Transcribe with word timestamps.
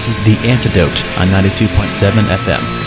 This 0.00 0.16
is 0.16 0.24
The 0.24 0.48
Antidote 0.48 1.04
on 1.18 1.28
92.7 1.28 2.24
FM. 2.24 2.79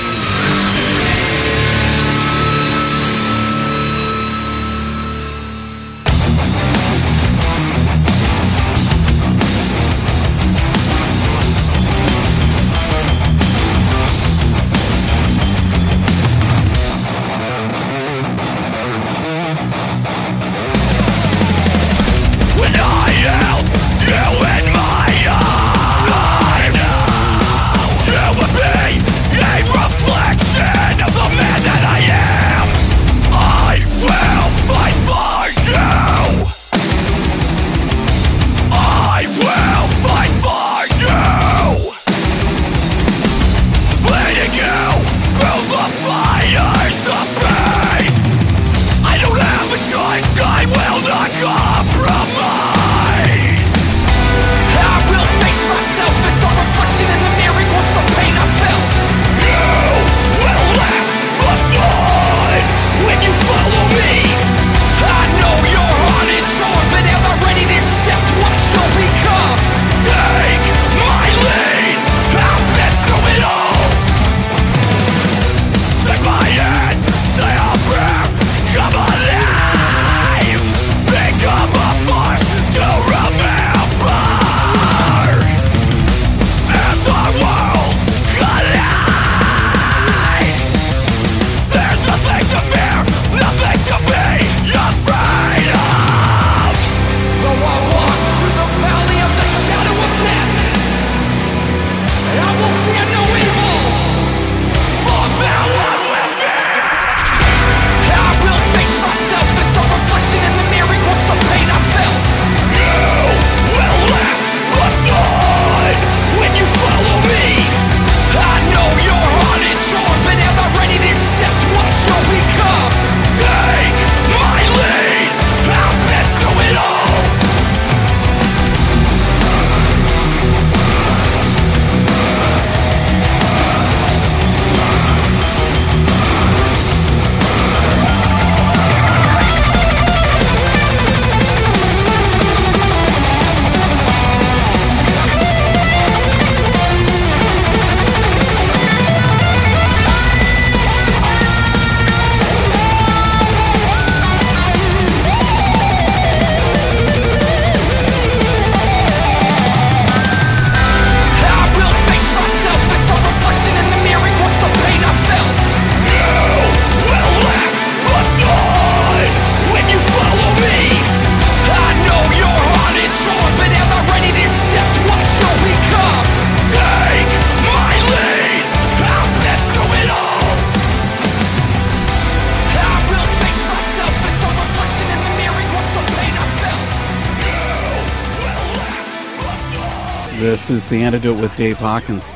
This 190.63 190.85
is 190.85 190.89
The 190.89 191.03
Antidote 191.03 191.41
with 191.41 191.53
Dave 191.57 191.77
Hawkins. 191.77 192.35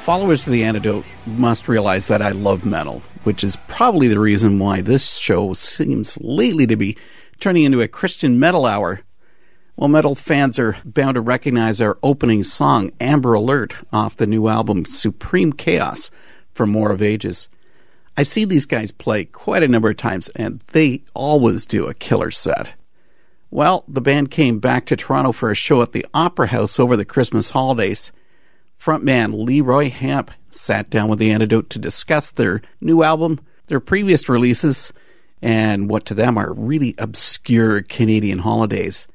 Followers 0.00 0.46
of 0.46 0.52
The 0.54 0.64
Antidote 0.64 1.04
must 1.26 1.68
realize 1.68 2.08
that 2.08 2.22
I 2.22 2.30
love 2.30 2.64
metal, 2.64 3.02
which 3.24 3.44
is 3.44 3.58
probably 3.68 4.08
the 4.08 4.18
reason 4.18 4.58
why 4.58 4.80
this 4.80 5.18
show 5.18 5.52
seems 5.52 6.18
lately 6.22 6.66
to 6.66 6.76
be 6.76 6.96
turning 7.40 7.64
into 7.64 7.82
a 7.82 7.86
Christian 7.86 8.40
metal 8.40 8.64
hour. 8.64 9.02
Well, 9.76 9.88
metal 9.88 10.14
fans 10.14 10.58
are 10.58 10.78
bound 10.82 11.16
to 11.16 11.20
recognize 11.20 11.78
our 11.82 11.98
opening 12.02 12.42
song, 12.42 12.90
Amber 13.02 13.34
Alert, 13.34 13.76
off 13.92 14.16
the 14.16 14.26
new 14.26 14.48
album 14.48 14.86
Supreme 14.86 15.52
Chaos 15.52 16.10
from 16.54 16.72
War 16.72 16.90
of 16.90 17.02
Ages. 17.02 17.50
I've 18.16 18.28
seen 18.28 18.48
these 18.48 18.64
guys 18.64 18.92
play 18.92 19.26
quite 19.26 19.62
a 19.62 19.68
number 19.68 19.90
of 19.90 19.98
times, 19.98 20.30
and 20.30 20.62
they 20.68 21.02
always 21.12 21.66
do 21.66 21.86
a 21.86 21.92
killer 21.92 22.30
set. 22.30 22.76
Well, 23.50 23.84
the 23.88 24.02
band 24.02 24.30
came 24.30 24.58
back 24.58 24.84
to 24.86 24.96
Toronto 24.96 25.32
for 25.32 25.50
a 25.50 25.54
show 25.54 25.80
at 25.80 25.92
the 25.92 26.04
Opera 26.12 26.48
House 26.48 26.78
over 26.78 26.96
the 26.96 27.06
Christmas 27.06 27.50
holidays. 27.50 28.12
Frontman 28.78 29.44
Leroy 29.44 29.88
Hamp 29.90 30.30
sat 30.50 30.90
down 30.90 31.08
with 31.08 31.18
the 31.18 31.30
Antidote 31.30 31.70
to 31.70 31.78
discuss 31.78 32.30
their 32.30 32.60
new 32.80 33.02
album, 33.02 33.40
their 33.68 33.80
previous 33.80 34.28
releases, 34.28 34.92
and 35.40 35.88
what 35.88 36.04
to 36.06 36.14
them 36.14 36.36
are 36.36 36.52
really 36.52 36.94
obscure 36.98 37.80
Canadian 37.82 38.40
holidays. 38.40 39.08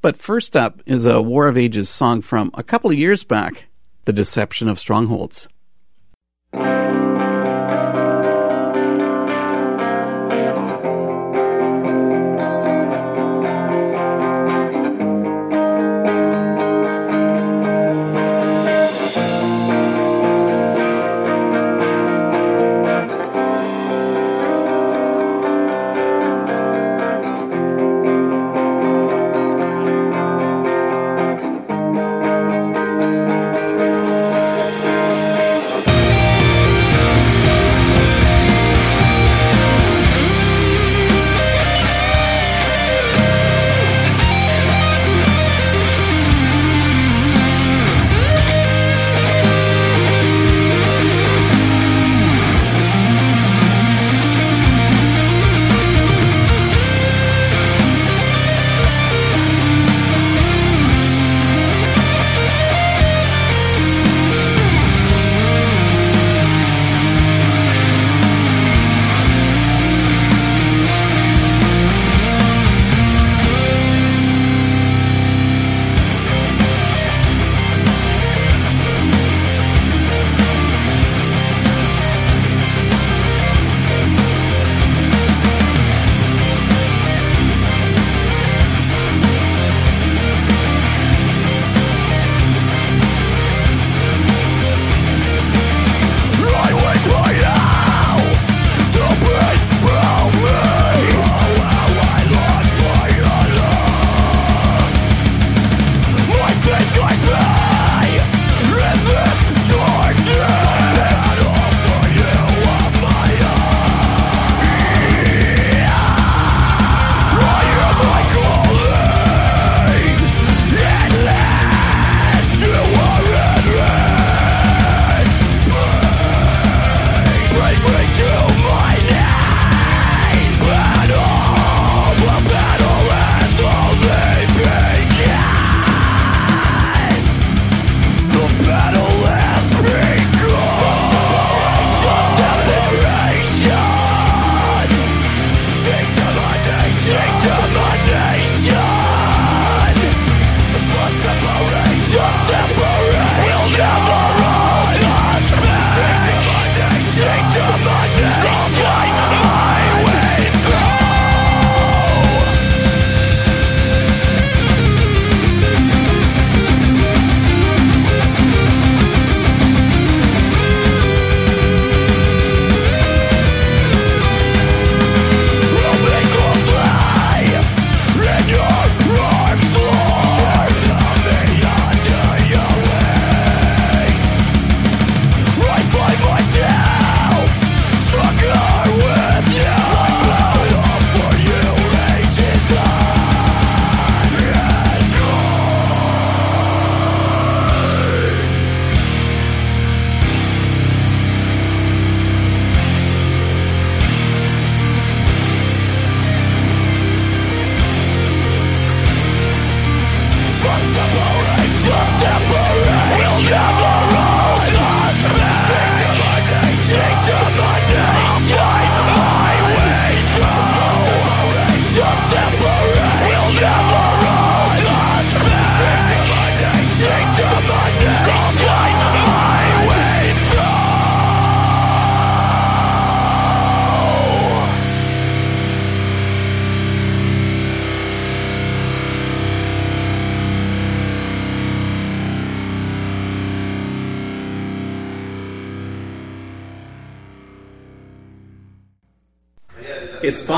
But 0.00 0.16
first 0.16 0.54
up 0.56 0.80
is 0.86 1.04
a 1.04 1.20
War 1.20 1.48
of 1.48 1.56
Ages 1.56 1.88
song 1.88 2.20
from 2.20 2.50
a 2.54 2.62
couple 2.62 2.90
of 2.90 2.98
years 2.98 3.24
back 3.24 3.66
The 4.04 4.12
Deception 4.12 4.68
of 4.68 4.78
Strongholds. 4.78 5.48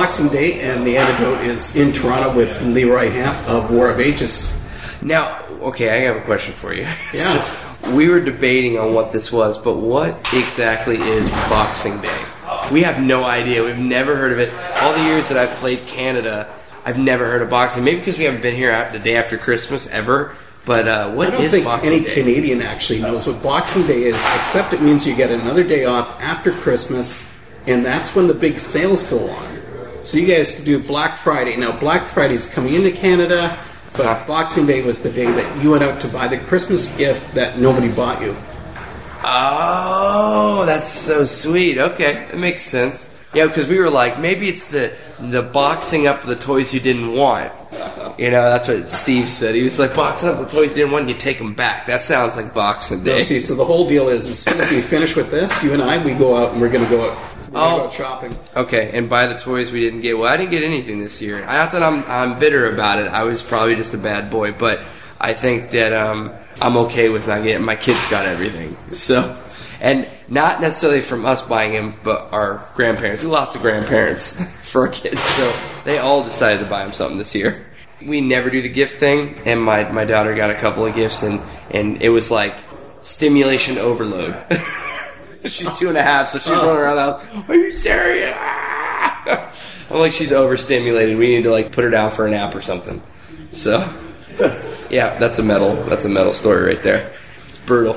Boxing 0.06 0.28
Day, 0.28 0.60
and 0.60 0.86
the 0.86 0.96
antidote 0.98 1.44
is 1.44 1.74
in 1.74 1.92
Toronto 1.92 2.32
with 2.32 2.62
Leroy 2.62 3.10
Hamp 3.10 3.48
of 3.48 3.72
War 3.72 3.90
of 3.90 3.98
Ages. 3.98 4.56
Now, 5.02 5.44
okay, 5.62 5.90
I 5.90 6.06
have 6.06 6.14
a 6.14 6.20
question 6.20 6.54
for 6.54 6.72
you. 6.72 6.82
Yeah. 7.12 7.44
So, 7.82 7.90
we 7.92 8.08
were 8.08 8.20
debating 8.20 8.78
on 8.78 8.94
what 8.94 9.10
this 9.10 9.32
was, 9.32 9.58
but 9.58 9.78
what 9.78 10.32
exactly 10.32 10.96
is 10.98 11.28
Boxing 11.50 12.00
Day? 12.00 12.24
We 12.70 12.84
have 12.84 13.02
no 13.02 13.24
idea. 13.24 13.64
We've 13.64 13.76
never 13.76 14.14
heard 14.14 14.30
of 14.30 14.38
it. 14.38 14.54
All 14.80 14.92
the 14.92 15.02
years 15.02 15.28
that 15.28 15.38
I've 15.38 15.56
played 15.58 15.80
Canada, 15.86 16.54
I've 16.84 16.98
never 16.98 17.26
heard 17.28 17.42
of 17.42 17.50
boxing. 17.50 17.82
Maybe 17.82 17.98
because 17.98 18.16
we 18.16 18.26
haven't 18.26 18.42
been 18.42 18.54
here 18.54 18.88
the 18.92 19.00
day 19.00 19.16
after 19.16 19.36
Christmas 19.36 19.88
ever. 19.88 20.36
But 20.64 20.86
uh, 20.86 21.10
what 21.10 21.26
I 21.26 21.30
don't 21.32 21.42
is 21.42 21.50
think 21.50 21.64
Boxing 21.64 21.92
any 21.92 22.04
Day? 22.04 22.14
Canadian 22.14 22.62
actually 22.62 23.00
knows 23.00 23.26
what 23.26 23.42
Boxing 23.42 23.84
Day 23.88 24.04
is, 24.04 24.24
except 24.36 24.72
it 24.72 24.80
means 24.80 25.04
you 25.04 25.16
get 25.16 25.32
another 25.32 25.64
day 25.64 25.84
off 25.84 26.20
after 26.20 26.52
Christmas, 26.52 27.36
and 27.66 27.84
that's 27.84 28.14
when 28.14 28.28
the 28.28 28.34
big 28.34 28.60
sales 28.60 29.02
go 29.02 29.28
on. 29.30 29.55
So 30.06 30.18
you 30.18 30.26
guys 30.28 30.54
can 30.54 30.64
do 30.64 30.78
Black 30.78 31.16
Friday. 31.16 31.56
Now, 31.56 31.76
Black 31.76 32.04
Friday's 32.04 32.46
coming 32.46 32.74
into 32.74 32.92
Canada, 32.92 33.58
but 33.96 34.24
Boxing 34.24 34.64
Day 34.64 34.80
was 34.80 35.02
the 35.02 35.10
day 35.10 35.24
that 35.24 35.60
you 35.60 35.72
went 35.72 35.82
out 35.82 36.00
to 36.02 36.06
buy 36.06 36.28
the 36.28 36.38
Christmas 36.38 36.96
gift 36.96 37.34
that 37.34 37.58
nobody 37.58 37.88
bought 37.88 38.22
you. 38.22 38.36
Oh, 39.24 40.62
that's 40.64 40.88
so 40.88 41.24
sweet. 41.24 41.78
Okay, 41.78 42.28
it 42.32 42.38
makes 42.38 42.62
sense. 42.62 43.10
Yeah, 43.34 43.48
because 43.48 43.66
we 43.66 43.80
were 43.80 43.90
like, 43.90 44.20
maybe 44.20 44.48
it's 44.48 44.70
the 44.70 44.96
the 45.18 45.42
boxing 45.42 46.06
up 46.06 46.22
the 46.22 46.36
toys 46.36 46.72
you 46.72 46.78
didn't 46.78 47.12
want. 47.12 47.52
You 48.16 48.30
know, 48.30 48.48
that's 48.48 48.68
what 48.68 48.88
Steve 48.88 49.28
said. 49.28 49.56
He 49.56 49.62
was 49.62 49.78
like, 49.80 49.96
boxing 49.96 50.28
up 50.28 50.38
the 50.38 50.46
toys 50.46 50.70
you 50.70 50.76
didn't 50.76 50.92
want, 50.92 51.08
you 51.08 51.14
take 51.14 51.38
them 51.38 51.52
back. 51.52 51.86
That 51.86 52.04
sounds 52.04 52.36
like 52.36 52.54
Boxing 52.54 53.02
Day. 53.02 53.24
see, 53.24 53.40
so 53.40 53.56
the 53.56 53.64
whole 53.64 53.88
deal 53.88 54.08
is 54.08 54.28
as 54.28 54.38
soon 54.38 54.60
as 54.60 54.70
we 54.70 54.80
finish 54.82 55.16
with 55.16 55.30
this, 55.32 55.62
you 55.64 55.72
and 55.72 55.82
I, 55.82 56.02
we 56.02 56.14
go 56.14 56.36
out 56.36 56.52
and 56.52 56.60
we're 56.60 56.68
going 56.68 56.84
to 56.84 56.90
go 56.90 57.10
out, 57.10 57.35
Oh. 57.54 57.78
go 57.78 57.84
out 57.86 57.92
shopping. 57.92 58.36
Okay, 58.54 58.90
and 58.96 59.08
buy 59.08 59.26
the 59.26 59.38
toys 59.38 59.70
we 59.70 59.80
didn't 59.80 60.00
get. 60.00 60.18
Well, 60.18 60.32
I 60.32 60.36
didn't 60.36 60.50
get 60.50 60.62
anything 60.62 61.00
this 61.00 61.20
year. 61.20 61.44
Not 61.44 61.72
that 61.72 61.82
I'm 61.82 62.04
I'm 62.04 62.38
bitter 62.38 62.72
about 62.72 62.98
it. 62.98 63.08
I 63.08 63.24
was 63.24 63.42
probably 63.42 63.76
just 63.76 63.94
a 63.94 63.98
bad 63.98 64.30
boy, 64.30 64.52
but 64.52 64.80
I 65.20 65.32
think 65.32 65.70
that 65.70 65.92
um, 65.92 66.32
I'm 66.60 66.76
okay 66.78 67.08
with 67.08 67.26
not 67.26 67.42
getting. 67.42 67.64
My 67.64 67.76
kids 67.76 67.98
got 68.10 68.26
everything, 68.26 68.76
so 68.92 69.36
and 69.80 70.08
not 70.28 70.60
necessarily 70.60 71.00
from 71.00 71.24
us 71.26 71.42
buying 71.42 71.72
them, 71.72 71.94
but 72.02 72.32
our 72.32 72.68
grandparents. 72.74 73.24
Lots 73.24 73.54
of 73.54 73.62
grandparents 73.62 74.32
for 74.64 74.86
our 74.86 74.92
kids, 74.92 75.20
so 75.20 75.52
they 75.84 75.98
all 75.98 76.24
decided 76.24 76.60
to 76.60 76.66
buy 76.66 76.82
them 76.82 76.92
something 76.92 77.18
this 77.18 77.34
year. 77.34 77.66
We 78.04 78.20
never 78.20 78.50
do 78.50 78.60
the 78.60 78.68
gift 78.68 78.98
thing, 78.98 79.40
and 79.46 79.62
my 79.62 79.90
my 79.90 80.04
daughter 80.04 80.34
got 80.34 80.50
a 80.50 80.54
couple 80.54 80.84
of 80.84 80.94
gifts, 80.94 81.22
and 81.22 81.40
and 81.70 82.02
it 82.02 82.10
was 82.10 82.30
like 82.30 82.56
stimulation 83.02 83.78
overload. 83.78 84.42
She's 85.50 85.72
two 85.78 85.88
and 85.88 85.96
a 85.96 86.02
half, 86.02 86.28
so 86.28 86.38
she's 86.38 86.50
running 86.50 86.76
around 86.76 86.96
the 86.96 87.02
house. 87.02 87.48
Are 87.48 87.54
you 87.54 87.72
serious? 87.72 88.34
Ah! 88.36 89.52
I'm 89.90 89.98
like, 89.98 90.12
she's 90.12 90.32
overstimulated. 90.32 91.16
We 91.16 91.36
need 91.36 91.44
to 91.44 91.50
like 91.50 91.72
put 91.72 91.84
her 91.84 91.90
down 91.90 92.10
for 92.10 92.26
a 92.26 92.30
nap 92.30 92.54
or 92.54 92.62
something. 92.62 93.00
So, 93.52 93.78
yeah, 94.90 95.16
that's 95.18 95.38
a 95.38 95.42
metal. 95.42 95.76
That's 95.84 96.04
a 96.04 96.08
metal 96.08 96.32
story 96.32 96.62
right 96.62 96.82
there. 96.82 97.12
It's 97.48 97.58
brutal. 97.58 97.96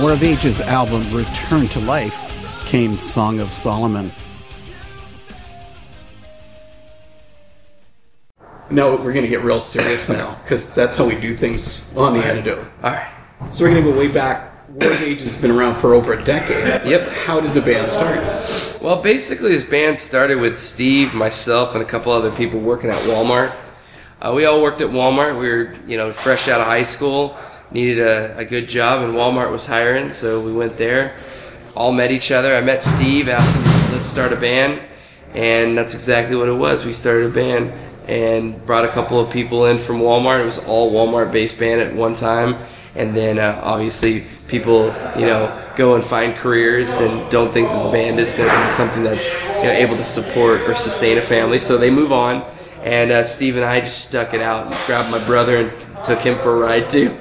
War 0.00 0.12
of 0.12 0.22
Ages 0.22 0.60
album 0.60 1.02
Return 1.10 1.66
to 1.68 1.80
Life 1.80 2.64
came 2.66 2.96
Song 2.96 3.40
of 3.40 3.52
Solomon. 3.52 4.12
No, 8.70 8.94
we're 8.94 9.12
going 9.12 9.24
to 9.24 9.28
get 9.28 9.42
real 9.42 9.58
serious 9.58 10.08
now 10.08 10.38
because 10.44 10.72
that's 10.72 10.96
how 10.96 11.04
we 11.04 11.18
do 11.20 11.34
things 11.34 11.92
on 11.96 12.16
the 12.16 12.24
antidote. 12.24 12.70
All 12.84 12.92
right. 12.92 13.10
So 13.50 13.64
we're 13.64 13.72
going 13.72 13.84
to 13.84 13.90
go 13.90 13.98
way 13.98 14.06
back. 14.06 14.68
War 14.68 14.92
of 14.92 15.02
Ages 15.02 15.34
has 15.34 15.42
been 15.42 15.50
around 15.50 15.80
for 15.80 15.94
over 15.94 16.12
a 16.12 16.22
decade. 16.22 16.88
Yep. 16.88 17.08
How 17.08 17.40
did 17.40 17.54
the 17.54 17.62
band 17.62 17.88
start? 17.88 18.18
Well, 18.80 19.02
basically, 19.02 19.50
this 19.50 19.64
band 19.64 19.98
started 19.98 20.36
with 20.36 20.60
Steve, 20.60 21.12
myself, 21.12 21.74
and 21.74 21.82
a 21.82 21.86
couple 21.86 22.12
other 22.12 22.30
people 22.30 22.60
working 22.60 22.90
at 22.90 23.02
Walmart. 23.02 23.52
Uh, 24.20 24.32
we 24.32 24.44
all 24.44 24.62
worked 24.62 24.80
at 24.80 24.90
Walmart. 24.90 25.40
We 25.40 25.48
were, 25.48 25.74
you 25.88 25.96
know, 25.96 26.12
fresh 26.12 26.46
out 26.46 26.60
of 26.60 26.68
high 26.68 26.84
school, 26.84 27.36
needed 27.70 27.98
a, 27.98 28.38
a 28.38 28.44
good 28.44 28.68
job, 28.68 29.02
and 29.02 29.14
Walmart 29.14 29.50
was 29.50 29.66
hiring, 29.66 30.10
so 30.10 30.40
we 30.40 30.52
went 30.52 30.76
there. 30.76 31.16
All 31.74 31.92
met 31.92 32.10
each 32.10 32.30
other. 32.30 32.54
I 32.54 32.60
met 32.60 32.82
Steve, 32.82 33.28
asked 33.28 33.54
him, 33.54 33.92
let's 33.92 34.06
start 34.06 34.32
a 34.32 34.36
band, 34.36 34.82
and 35.34 35.76
that's 35.76 35.94
exactly 35.94 36.36
what 36.36 36.48
it 36.48 36.54
was. 36.54 36.84
We 36.84 36.92
started 36.92 37.30
a 37.30 37.32
band 37.32 37.72
and 38.08 38.64
brought 38.64 38.84
a 38.84 38.88
couple 38.88 39.20
of 39.20 39.30
people 39.30 39.66
in 39.66 39.78
from 39.78 39.98
Walmart. 40.00 40.42
It 40.42 40.46
was 40.46 40.58
all 40.58 40.92
Walmart-based 40.92 41.58
band 41.58 41.80
at 41.80 41.94
one 41.94 42.14
time, 42.14 42.56
and 42.94 43.14
then 43.14 43.38
uh, 43.38 43.60
obviously 43.62 44.26
people, 44.48 44.86
you 45.16 45.26
know, 45.26 45.72
go 45.76 45.94
and 45.94 46.02
find 46.02 46.34
careers 46.34 46.98
and 46.98 47.30
don't 47.30 47.52
think 47.52 47.68
that 47.68 47.82
the 47.82 47.90
band 47.90 48.18
is 48.18 48.32
going 48.32 48.48
to 48.48 48.64
be 48.64 48.72
something 48.72 49.04
that's 49.04 49.32
you 49.32 49.64
know, 49.64 49.70
able 49.70 49.96
to 49.96 50.04
support 50.04 50.62
or 50.62 50.74
sustain 50.74 51.18
a 51.18 51.22
family, 51.22 51.58
so 51.58 51.76
they 51.76 51.90
move 51.90 52.12
on. 52.12 52.50
And 52.82 53.10
uh, 53.10 53.24
Steve 53.24 53.56
and 53.56 53.64
I 53.64 53.80
just 53.80 54.08
stuck 54.08 54.32
it 54.32 54.40
out 54.40 54.66
and 54.66 54.74
grabbed 54.86 55.10
my 55.10 55.24
brother 55.26 55.58
and 55.58 56.04
took 56.04 56.20
him 56.20 56.38
for 56.38 56.56
a 56.56 56.58
ride 56.58 56.88
too. 56.88 57.16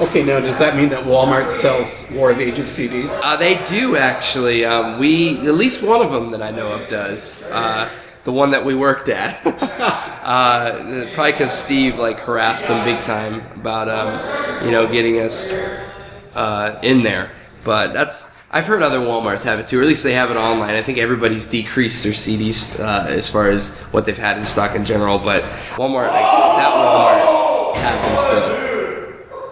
Okay, 0.00 0.22
now 0.22 0.38
does 0.38 0.58
that 0.58 0.76
mean 0.76 0.90
that 0.90 1.02
Walmart 1.02 1.50
sells 1.50 2.12
War 2.14 2.30
of 2.30 2.38
Ages 2.38 2.68
CDs? 2.68 3.20
Uh, 3.24 3.34
they 3.34 3.64
do 3.64 3.96
actually. 3.96 4.64
Um, 4.64 5.00
we 5.00 5.38
at 5.40 5.54
least 5.54 5.82
one 5.82 6.00
of 6.00 6.12
them 6.12 6.30
that 6.30 6.40
I 6.40 6.52
know 6.52 6.72
of 6.72 6.86
does. 6.86 7.42
Uh, 7.42 7.90
the 8.22 8.30
one 8.30 8.52
that 8.52 8.64
we 8.64 8.76
worked 8.76 9.08
at. 9.08 9.44
uh, 10.24 11.10
probably 11.14 11.32
because 11.32 11.52
Steve 11.52 11.98
like 11.98 12.20
harassed 12.20 12.68
them 12.68 12.84
big 12.84 13.02
time 13.02 13.44
about 13.56 13.88
um, 13.88 14.64
you 14.64 14.70
know 14.70 14.86
getting 14.86 15.18
us 15.18 15.50
uh, 15.50 16.78
in 16.84 17.02
there. 17.02 17.32
But 17.64 17.92
that's 17.92 18.30
I've 18.52 18.66
heard 18.66 18.84
other 18.84 19.00
WalMarts 19.00 19.42
have 19.42 19.58
it 19.58 19.66
too, 19.66 19.80
or 19.80 19.82
at 19.82 19.88
least 19.88 20.04
they 20.04 20.14
have 20.14 20.30
it 20.30 20.36
online. 20.36 20.76
I 20.76 20.82
think 20.82 20.98
everybody's 20.98 21.44
decreased 21.44 22.04
their 22.04 22.12
CDs 22.12 22.78
uh, 22.78 23.06
as 23.08 23.28
far 23.28 23.50
as 23.50 23.76
what 23.90 24.04
they've 24.04 24.16
had 24.16 24.38
in 24.38 24.44
stock 24.44 24.76
in 24.76 24.84
general. 24.84 25.18
But 25.18 25.42
Walmart, 25.74 26.06
like, 26.06 26.22
that 26.22 26.72
Walmart 26.72 27.74
has 27.74 28.02
them 28.02 28.18
still. 28.20 28.67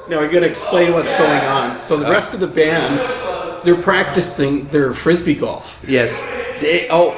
Now 0.09 0.21
we 0.21 0.29
got 0.29 0.41
to 0.41 0.47
explain 0.47 0.93
what's 0.93 1.11
going 1.13 1.45
on. 1.45 1.81
So 1.81 1.97
the 1.97 2.09
rest 2.11 2.35
of 2.35 2.41
the 2.41 2.47
band, 2.47 3.65
they're 3.67 3.81
practicing 3.81 4.67
their 4.69 4.95
frisbee 4.95 5.35
golf. 5.35 5.85
Yes. 5.87 6.23
They- 6.61 6.89
oh, 6.91 7.17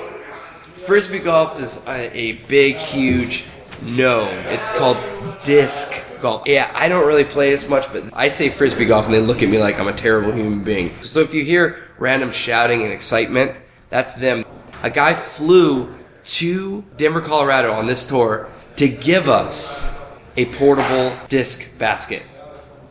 frisbee 0.74 1.18
golf 1.18 1.60
is 1.60 1.82
a, 1.86 2.16
a 2.16 2.32
big, 2.48 2.76
huge 2.76 3.44
no. 3.82 4.28
It's 4.48 4.70
called 4.70 4.96
disc 5.44 6.04
golf. 6.20 6.42
Yeah, 6.46 6.70
I 6.74 6.88
don't 6.88 7.06
really 7.06 7.24
play 7.24 7.52
as 7.52 7.68
much, 7.68 7.92
but 7.92 8.04
I 8.12 8.28
say 8.28 8.48
frisbee 8.48 8.86
golf, 8.86 9.06
and 9.06 9.14
they 9.14 9.20
look 9.20 9.42
at 9.42 9.48
me 9.48 9.58
like 9.58 9.78
I'm 9.78 9.88
a 9.88 9.92
terrible 9.92 10.32
human 10.32 10.64
being. 10.64 10.90
So 11.02 11.20
if 11.20 11.32
you 11.32 11.44
hear 11.44 11.84
random 11.98 12.32
shouting 12.32 12.82
and 12.82 12.92
excitement, 12.92 13.52
that's 13.90 14.14
them. 14.14 14.44
A 14.82 14.90
guy 14.90 15.14
flew 15.14 15.94
to 16.24 16.82
Denver, 16.96 17.20
Colorado 17.20 17.72
on 17.72 17.86
this 17.86 18.06
tour 18.06 18.48
to 18.76 18.88
give 18.88 19.28
us 19.28 19.88
a 20.36 20.46
portable 20.46 21.16
disc 21.28 21.78
basket. 21.78 22.22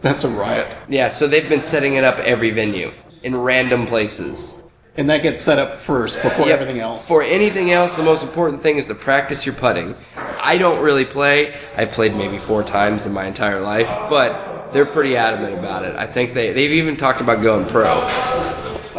That's 0.01 0.23
a 0.23 0.29
riot. 0.29 0.67
Yeah, 0.87 1.09
so 1.09 1.27
they've 1.27 1.47
been 1.47 1.61
setting 1.61 1.95
it 1.95 2.03
up 2.03 2.19
every 2.19 2.51
venue 2.51 2.91
in 3.23 3.35
random 3.35 3.87
places. 3.87 4.57
And 4.95 5.09
that 5.11 5.21
gets 5.21 5.41
set 5.43 5.59
up 5.59 5.73
first 5.73 6.21
before 6.23 6.47
Yep. 6.47 6.59
everything 6.59 6.79
else. 6.81 7.07
For 7.07 7.21
anything 7.21 7.71
else, 7.71 7.95
the 7.95 8.03
most 8.03 8.23
important 8.23 8.61
thing 8.63 8.77
is 8.77 8.87
to 8.87 8.95
practice 8.95 9.45
your 9.45 9.53
putting. 9.55 9.95
I 10.41 10.57
don't 10.57 10.79
really 10.81 11.05
play. 11.05 11.53
I've 11.77 11.91
played 11.91 12.15
maybe 12.15 12.37
four 12.39 12.63
times 12.63 13.05
in 13.05 13.13
my 13.13 13.25
entire 13.25 13.59
life, 13.61 13.89
but 14.09 14.71
they're 14.73 14.85
pretty 14.87 15.15
adamant 15.15 15.53
about 15.57 15.83
it. 15.85 15.95
I 15.95 16.07
think 16.07 16.33
they, 16.33 16.51
they've 16.51 16.71
even 16.71 16.97
talked 16.97 17.21
about 17.21 17.43
going 17.43 17.65
pro, 17.67 17.85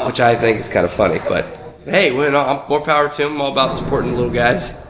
which 0.07 0.21
I 0.21 0.37
think 0.37 0.61
is 0.61 0.69
kind 0.69 0.85
of 0.85 0.93
funny. 0.93 1.21
But 1.29 1.47
hey, 1.85 2.11
no, 2.11 2.39
I'm 2.45 2.69
more 2.69 2.81
power 2.81 3.09
to 3.09 3.17
them. 3.17 3.33
I'm 3.35 3.41
all 3.41 3.53
about 3.53 3.75
supporting 3.75 4.13
the 4.13 4.17
little 4.19 4.33
guys. 4.33 4.85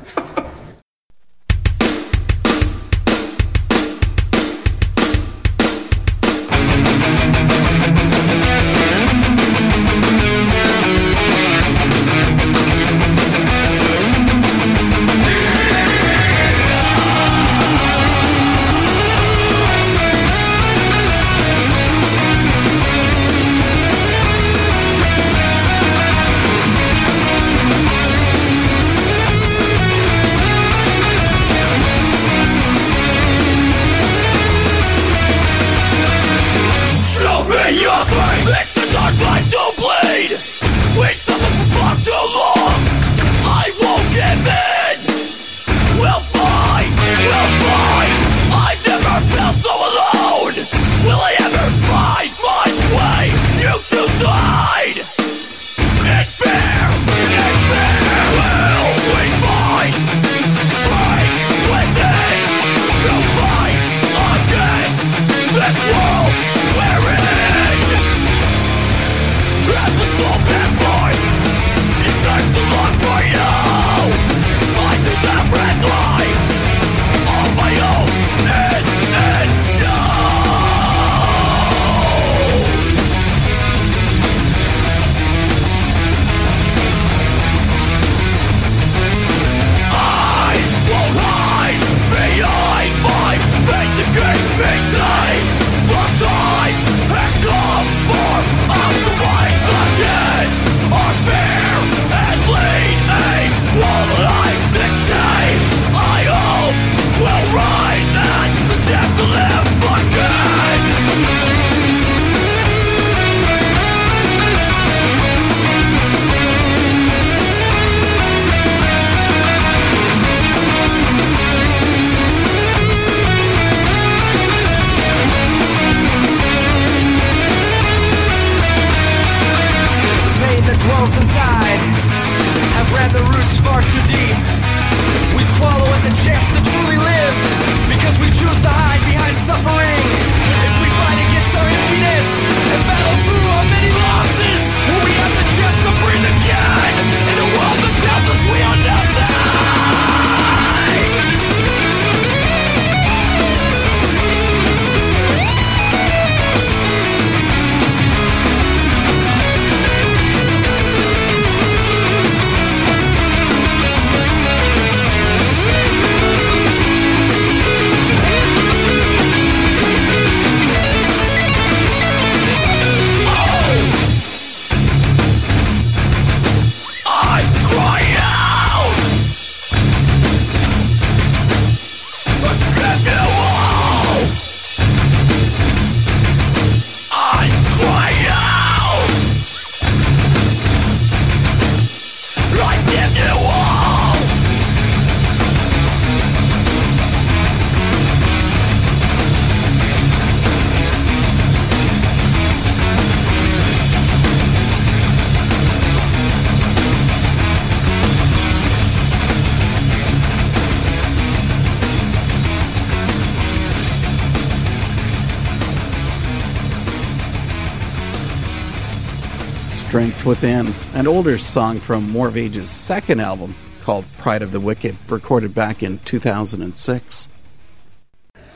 Within, 220.28 220.75
an 220.93 221.06
older 221.06 221.38
song 221.38 221.78
from 221.78 222.12
War 222.12 222.28
of 222.28 222.36
Ages 222.36 222.69
second 222.69 223.19
album 223.19 223.54
called 223.80 224.04
Pride 224.19 224.43
of 224.43 224.52
the 224.52 224.60
Wicked, 224.60 224.95
recorded 225.08 225.54
back 225.54 225.82
in 225.82 226.00
2006. 226.00 227.28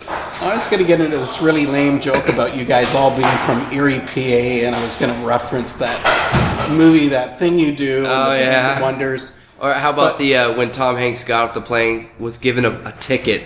I 0.06 0.54
was 0.54 0.66
going 0.66 0.82
to 0.82 0.86
get 0.86 1.00
into 1.00 1.16
this 1.16 1.40
really 1.40 1.64
lame 1.64 1.98
joke 1.98 2.28
about 2.28 2.54
you 2.58 2.66
guys 2.66 2.94
all 2.94 3.08
being 3.16 3.38
from 3.46 3.72
Erie, 3.72 4.00
PA, 4.00 4.20
and 4.20 4.76
I 4.76 4.82
was 4.82 4.96
going 4.96 5.18
to 5.18 5.26
reference 5.26 5.72
that 5.78 6.68
movie, 6.70 7.08
that 7.08 7.38
thing 7.38 7.58
you 7.58 7.74
do, 7.74 8.00
and 8.00 8.06
Oh, 8.06 8.30
the 8.32 8.38
yeah. 8.40 8.78
Wonders. 8.82 9.40
Or 9.58 9.72
how 9.72 9.88
about 9.94 10.12
But- 10.12 10.18
the 10.18 10.36
uh, 10.36 10.52
when 10.52 10.72
Tom 10.72 10.96
Hanks 10.96 11.24
got 11.24 11.48
off 11.48 11.54
the 11.54 11.62
plane, 11.62 12.10
was 12.18 12.36
given 12.36 12.66
a, 12.66 12.82
a 12.84 12.92
ticket 13.00 13.44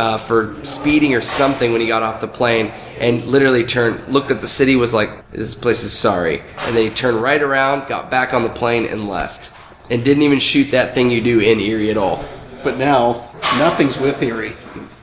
uh, 0.00 0.16
for 0.16 0.56
speeding 0.64 1.14
or 1.14 1.20
something 1.20 1.72
when 1.72 1.82
he 1.82 1.86
got 1.86 2.02
off 2.02 2.22
the 2.22 2.28
plane, 2.28 2.68
and 2.98 3.22
literally 3.26 3.64
turned, 3.64 4.08
looked 4.08 4.30
at 4.30 4.40
the 4.40 4.48
city, 4.48 4.74
was 4.74 4.94
like, 4.94 5.30
"This 5.30 5.54
place 5.54 5.84
is 5.84 5.92
sorry," 5.92 6.40
and 6.60 6.74
then 6.74 6.84
he 6.84 6.90
turned 6.90 7.20
right 7.20 7.42
around, 7.42 7.86
got 7.86 8.10
back 8.10 8.32
on 8.32 8.42
the 8.42 8.48
plane, 8.48 8.86
and 8.86 9.10
left, 9.10 9.52
and 9.90 10.02
didn't 10.02 10.22
even 10.22 10.38
shoot 10.38 10.70
that 10.70 10.94
thing 10.94 11.10
you 11.10 11.20
do 11.20 11.38
in 11.38 11.60
Erie 11.60 11.90
at 11.90 11.98
all. 11.98 12.24
But 12.64 12.78
now, 12.78 13.28
nothing's 13.58 13.98
with 13.98 14.22
Erie. 14.22 14.54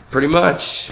Pretty 0.10 0.28
much. 0.28 0.90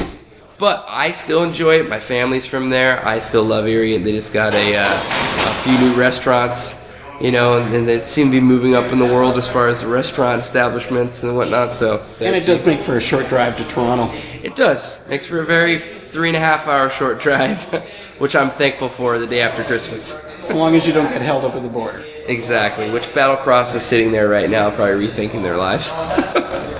But 0.59 0.85
I 0.87 1.09
still 1.11 1.43
enjoy 1.43 1.79
it. 1.79 1.89
My 1.89 1.99
family's 1.99 2.45
from 2.45 2.69
there. 2.69 3.03
I 3.05 3.17
still 3.17 3.43
love 3.43 3.65
Erie, 3.65 3.95
and 3.95 4.05
they 4.05 4.11
just 4.11 4.33
got 4.33 4.53
a, 4.53 4.77
uh, 4.77 4.85
a 4.85 5.53
few 5.63 5.77
new 5.79 5.93
restaurants, 5.95 6.75
you 7.19 7.31
know, 7.31 7.57
and, 7.57 7.73
and 7.73 7.87
they 7.87 8.01
seem 8.01 8.27
to 8.27 8.31
be 8.31 8.39
moving 8.39 8.75
up 8.75 8.91
in 8.91 8.99
the 8.99 9.05
world 9.05 9.37
as 9.37 9.47
far 9.47 9.67
as 9.67 9.81
the 9.81 9.87
restaurant 9.87 10.39
establishments 10.39 11.23
and 11.23 11.35
whatnot. 11.35 11.73
So 11.73 12.05
And 12.19 12.35
it 12.35 12.45
does 12.45 12.65
make 12.65 12.81
for 12.81 12.97
a 12.97 13.01
short 13.01 13.29
drive 13.29 13.57
to 13.57 13.63
Toronto. 13.65 14.11
It 14.43 14.55
does. 14.55 15.05
Makes 15.07 15.25
for 15.25 15.39
a 15.39 15.45
very 15.45 15.79
three 15.79 16.29
and 16.29 16.37
a 16.37 16.39
half 16.39 16.67
hour 16.67 16.89
short 16.89 17.19
drive, 17.19 17.63
which 18.17 18.35
I'm 18.35 18.49
thankful 18.49 18.89
for 18.89 19.19
the 19.19 19.27
day 19.27 19.41
after 19.41 19.63
Christmas. 19.63 20.15
As 20.39 20.53
long 20.53 20.75
as 20.75 20.85
you 20.85 20.93
don't 20.93 21.09
get 21.09 21.21
held 21.21 21.43
up 21.43 21.55
at 21.55 21.63
the 21.63 21.69
border. 21.69 22.05
Exactly. 22.27 22.89
Which 22.89 23.07
Battlecross 23.07 23.75
is 23.75 23.83
sitting 23.83 24.11
there 24.11 24.29
right 24.29 24.49
now, 24.49 24.69
probably 24.71 25.07
rethinking 25.07 25.41
their 25.41 25.57
lives. 25.57 25.91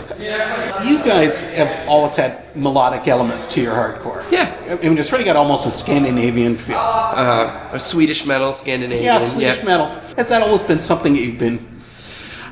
You 0.84 0.98
guys 1.04 1.42
have 1.52 1.88
always 1.88 2.16
had 2.16 2.56
melodic 2.56 3.08
elements 3.08 3.48
to 3.54 3.62
your 3.62 3.74
hardcore. 3.74 4.30
Yeah. 4.32 4.52
I 4.70 4.88
mean, 4.90 4.98
it's 4.98 5.12
really 5.12 5.24
got 5.24 5.36
almost 5.36 5.68
a 5.68 5.72
Scandinavian 5.72 6.56
feel. 6.58 6.78
Uh, 6.78 7.70
a 7.72 7.80
Swedish 7.80 8.26
metal, 8.26 8.54
Scandinavian. 8.54 9.04
Yeah, 9.06 9.20
Swedish 9.20 9.64
metal. 9.64 9.88
Has 10.18 10.30
that 10.30 10.42
always 10.42 10.62
been 10.62 10.80
something 10.80 11.14
that 11.14 11.22
you've 11.22 11.38
been? 11.40 11.66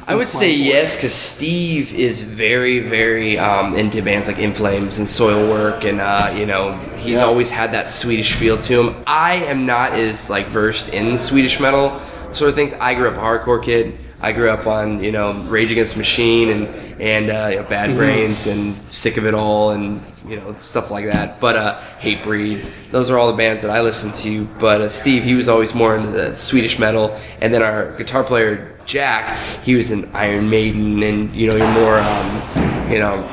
I 0.06 0.16
would 0.16 0.28
say 0.28 0.54
yes, 0.54 0.98
because 0.98 1.14
Steve 1.14 1.94
is 1.94 2.24
very, 2.24 2.80
very 2.80 3.40
um, 3.40 3.74
into 3.74 4.02
bands 4.02 4.28
like 4.28 4.38
In 4.38 4.54
Flames 4.54 5.00
and 5.00 5.08
Soilwork, 5.08 5.86
and 5.86 6.02
uh, 6.02 6.34
you 6.36 6.46
know 6.46 6.74
he's 6.98 7.20
Yeah. 7.20 7.24
always 7.26 7.50
had 7.50 7.72
that 7.72 7.90
Swedish 7.90 8.34
feel 8.34 8.58
to 8.64 8.82
him. 8.90 9.04
I 9.08 9.36
am 9.36 9.66
not 9.66 9.94
as 9.94 10.30
like 10.30 10.48
versed 10.48 10.90
in 10.94 11.18
Swedish 11.18 11.58
metal 11.62 12.02
sort 12.34 12.50
of 12.50 12.56
things. 12.56 12.74
I 12.82 12.96
grew 12.96 13.08
up 13.08 13.16
a 13.16 13.20
hardcore 13.20 13.64
kid. 13.64 13.98
I 14.22 14.34
grew 14.34 14.50
up 14.50 14.68
on 14.68 15.02
you 15.02 15.14
know 15.14 15.42
Rage 15.44 15.72
Against 15.72 15.94
the 15.94 16.00
Machine 16.00 16.50
and 16.50 16.68
and 17.04 17.30
uh, 17.30 17.48
you 17.50 17.56
know, 17.58 17.64
Bad 17.64 17.98
Brains 17.98 18.48
and 18.48 18.82
Sick 18.90 19.18
of 19.18 19.26
It 19.26 19.34
All 19.34 19.72
and 19.72 20.02
you 20.26 20.38
know 20.38 20.56
stuff 20.56 20.90
like 20.90 21.06
that. 21.06 21.42
But 21.42 21.58
uh, 21.58 21.78
Hatebreed, 22.00 22.66
those 22.92 23.10
are 23.10 23.18
all 23.18 23.28
the 23.28 23.36
bands 23.36 23.62
that 23.62 23.70
I 23.70 23.82
listen 23.82 24.14
to. 24.24 24.46
But 24.58 24.80
uh, 24.80 24.88
Steve, 24.88 25.22
he 25.26 25.36
was 25.36 25.50
always 25.50 25.76
more 25.76 25.98
into 25.98 26.12
the 26.12 26.34
Swedish 26.34 26.80
metal, 26.80 27.20
and 27.42 27.54
then 27.54 27.62
our 27.62 27.98
guitar 27.98 28.24
player 28.24 28.80
Jack, 28.86 29.38
he 29.66 29.76
was 29.76 29.92
in 29.92 30.10
Iron 30.14 30.50
Maiden, 30.50 31.04
and 31.04 31.36
you 31.36 31.48
know 31.48 31.58
you're 31.58 31.74
more 31.74 31.98
um, 31.98 32.90
you 32.90 33.00
know 33.00 33.30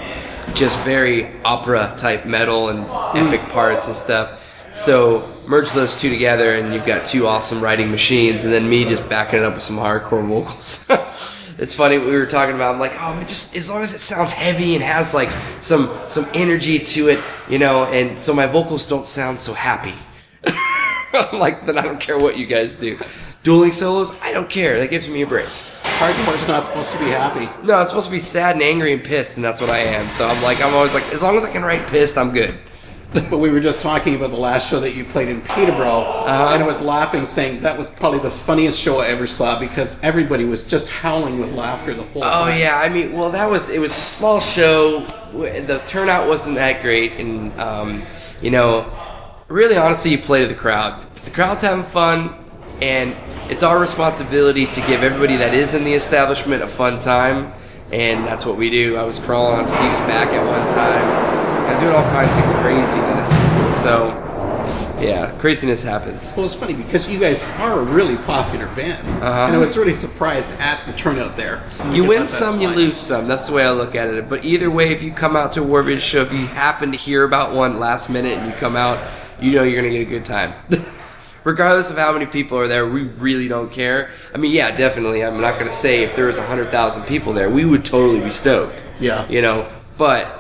just 0.53 0.77
very 0.81 1.41
opera 1.45 1.95
type 1.97 2.27
metal 2.27 2.71
and 2.71 2.85
epic 3.17 3.49
parts 3.51 3.87
and 3.87 3.97
stuff. 3.97 4.45
So 4.73 5.33
merge 5.47 5.71
those 5.71 5.95
two 5.95 6.11
together, 6.11 6.57
and 6.57 6.75
you've 6.75 6.87
got 6.87 7.07
two 7.07 7.29
awesome 7.29 7.61
writing 7.61 7.93
machines, 7.93 8.43
and 8.43 8.53
then 8.53 8.69
me 8.69 8.85
just 8.85 9.09
backing 9.09 9.39
it 9.39 9.45
up 9.45 9.55
with 9.55 9.63
some 9.63 9.77
hardcore 9.77 10.27
vocals. 10.27 10.87
it's 11.61 11.75
funny 11.75 11.99
we 11.99 12.07
were 12.07 12.25
talking 12.25 12.55
about. 12.55 12.75
I'm 12.75 12.81
like, 12.81 12.95
oh, 12.95 13.15
man, 13.15 13.29
just 13.29 13.55
as 13.55 13.69
long 13.69 13.83
as 13.83 13.93
it 13.93 13.99
sounds 13.99 14.33
heavy 14.33 14.75
and 14.75 14.83
has 14.83 15.13
like 15.13 15.31
some 15.61 15.97
some 16.09 16.27
energy 16.33 16.79
to 16.79 17.09
it, 17.09 17.23
you 17.51 17.59
know, 17.59 17.85
and 17.85 18.19
so 18.19 18.33
my 18.33 18.47
vocals 18.47 18.87
don't 18.89 19.05
sound 19.05 19.39
so 19.39 19.53
happy. 19.53 19.95
I'm 21.13 21.39
like, 21.39 21.67
then 21.67 21.77
I 21.77 21.83
don't 21.83 22.01
care 22.01 22.19
what 22.19 22.39
you 22.39 22.47
guys 22.47 22.79
do. 22.79 22.99
Dueling 23.43 23.73
solos, 23.73 24.13
I 24.23 24.33
don't 24.33 24.49
care. 24.49 24.79
That 24.79 24.91
gives 24.91 25.09
me 25.09 25.21
a 25.21 25.27
break. 25.27 25.47
Hardcore's 25.83 26.49
not 26.49 26.65
supposed 26.65 26.93
to 26.93 26.99
be 26.99 27.11
happy. 27.11 27.47
No, 27.67 27.81
it's 27.83 27.91
supposed 27.91 28.07
to 28.07 28.13
be 28.13 28.21
sad 28.21 28.55
and 28.55 28.63
angry 28.63 28.95
and 28.95 29.05
pissed, 29.05 29.37
and 29.37 29.45
that's 29.45 29.61
what 29.61 29.69
I 29.69 29.81
am. 29.81 30.09
So 30.09 30.27
I'm 30.27 30.43
like, 30.43 30.63
I'm 30.63 30.73
always 30.73 30.95
like, 30.95 31.07
as 31.13 31.21
long 31.21 31.37
as 31.37 31.45
I 31.45 31.51
can 31.51 31.63
write 31.63 31.87
pissed, 31.87 32.17
I'm 32.17 32.33
good. 32.33 32.59
But 33.13 33.39
we 33.39 33.51
were 33.51 33.59
just 33.59 33.81
talking 33.81 34.15
about 34.15 34.31
the 34.31 34.37
last 34.37 34.71
show 34.71 34.79
that 34.81 34.95
you 34.95 35.05
played 35.05 35.29
in 35.29 35.43
Peterborough, 35.43 36.03
Uh-huh. 36.03 36.55
and 36.55 36.63
I 36.63 36.67
was 36.67 36.81
laughing, 36.81 37.25
saying 37.25 37.63
that 37.63 37.77
was 37.77 37.91
probably 37.91 38.21
the 38.21 38.31
funniest 38.31 38.79
show 38.81 39.01
I 39.01 39.07
ever 39.09 39.27
saw 39.27 39.59
because 39.59 40.01
everybody 40.05 40.45
was 40.45 40.65
just 40.69 40.89
howling 40.91 41.41
with 41.41 41.51
laughter 41.53 41.93
the 41.93 42.05
whole 42.05 42.23
time. 42.23 42.33
Oh 42.33 42.51
time. 42.51 42.61
yeah, 42.61 42.79
I 42.79 42.89
mean, 42.89 43.13
well, 43.13 43.31
that 43.31 43.51
was 43.51 43.69
it 43.69 43.81
was 43.81 43.91
a 43.97 44.01
small 44.01 44.39
show. 44.39 45.01
The 45.33 45.83
turnout 45.87 46.29
wasn't 46.29 46.55
that 46.57 46.83
great, 46.83 47.15
and 47.15 47.59
um, 47.61 48.07
you 48.41 48.53
know, 48.53 48.87
really, 49.49 49.77
honestly, 49.77 50.13
you 50.13 50.19
play 50.19 50.43
to 50.43 50.47
the 50.47 50.55
crowd. 50.55 51.05
If 51.17 51.25
the 51.25 51.31
crowd's 51.33 51.63
having 51.63 51.85
fun, 51.85 52.35
and 52.81 53.17
it's 53.51 53.65
our 53.65 53.81
responsibility 53.81 54.67
to 54.67 54.81
give 54.83 55.03
everybody 55.03 55.37
that 55.39 55.53
is 55.53 55.75
in 55.75 55.83
the 55.83 55.95
establishment 55.95 56.63
a 56.63 56.69
fun 56.69 57.01
time, 57.01 57.53
and 57.91 58.25
that's 58.25 58.47
what 58.47 58.57
we 58.57 58.71
do. 58.71 58.97
I 58.97 59.03
was 59.03 59.19
crawling 59.19 59.59
on 59.59 59.67
Steve's 59.67 59.99
back 60.07 60.29
at 60.29 60.47
one 60.47 60.73
time. 60.73 61.40
Doing 61.81 61.95
all 61.95 62.03
kinds 62.11 62.37
of 62.37 62.45
craziness. 62.61 63.29
So, 63.83 64.11
yeah, 65.01 65.35
craziness 65.39 65.83
happens. 65.83 66.35
Well, 66.37 66.45
it's 66.45 66.53
funny 66.53 66.75
because 66.75 67.09
you 67.09 67.19
guys 67.19 67.43
are 67.59 67.81
a 67.81 67.83
really 67.83 68.19
popular 68.19 68.67
band, 68.75 69.01
uh-huh. 69.23 69.47
and 69.47 69.57
I 69.57 69.59
was 69.59 69.79
really 69.79 69.95
surprised 69.95 70.53
at 70.61 70.87
the 70.87 70.93
turnout 70.93 71.39
there. 71.39 71.63
You 71.91 72.05
win 72.05 72.27
some, 72.27 72.61
you 72.61 72.69
lose 72.69 72.99
some. 72.99 73.27
That's 73.27 73.47
the 73.47 73.55
way 73.55 73.65
I 73.65 73.71
look 73.71 73.95
at 73.95 74.09
it. 74.09 74.29
But 74.29 74.45
either 74.45 74.71
way, 74.71 74.91
if 74.91 75.03
you 75.03 75.11
come 75.11 75.37
out 75.37 75.53
to 75.53 75.63
a 75.63 75.65
War 75.65 75.83
Video 75.83 76.01
show, 76.01 76.21
if 76.21 76.33
you 76.33 76.47
happen 76.47 76.93
to 76.93 76.99
hear 76.99 77.25
about 77.25 77.55
one 77.55 77.79
last 77.79 78.11
minute 78.11 78.37
and 78.37 78.47
you 78.47 78.57
come 78.59 78.77
out, 78.77 79.03
you 79.41 79.53
know 79.53 79.63
you're 79.63 79.81
going 79.81 79.91
to 79.91 79.99
get 79.99 80.07
a 80.07 80.11
good 80.11 80.27
time. 80.27 80.53
Regardless 81.45 81.91
of 81.91 81.97
how 81.97 82.13
many 82.13 82.27
people 82.27 82.59
are 82.59 82.69
there, 82.69 82.87
we 82.87 83.05
really 83.05 83.49
don't 83.49 83.73
care. 83.73 84.11
I 84.35 84.37
mean, 84.37 84.53
yeah, 84.53 84.77
definitely. 84.77 85.25
I'm 85.25 85.41
not 85.41 85.55
going 85.55 85.67
to 85.71 85.73
say 85.73 86.03
if 86.03 86.15
there 86.15 86.27
was 86.27 86.37
100,000 86.37 87.05
people 87.05 87.33
there, 87.33 87.49
we 87.49 87.65
would 87.65 87.87
totally 87.87 88.21
be 88.21 88.29
stoked. 88.29 88.85
Yeah. 88.99 89.27
You 89.31 89.41
know, 89.41 89.67
but 89.97 90.40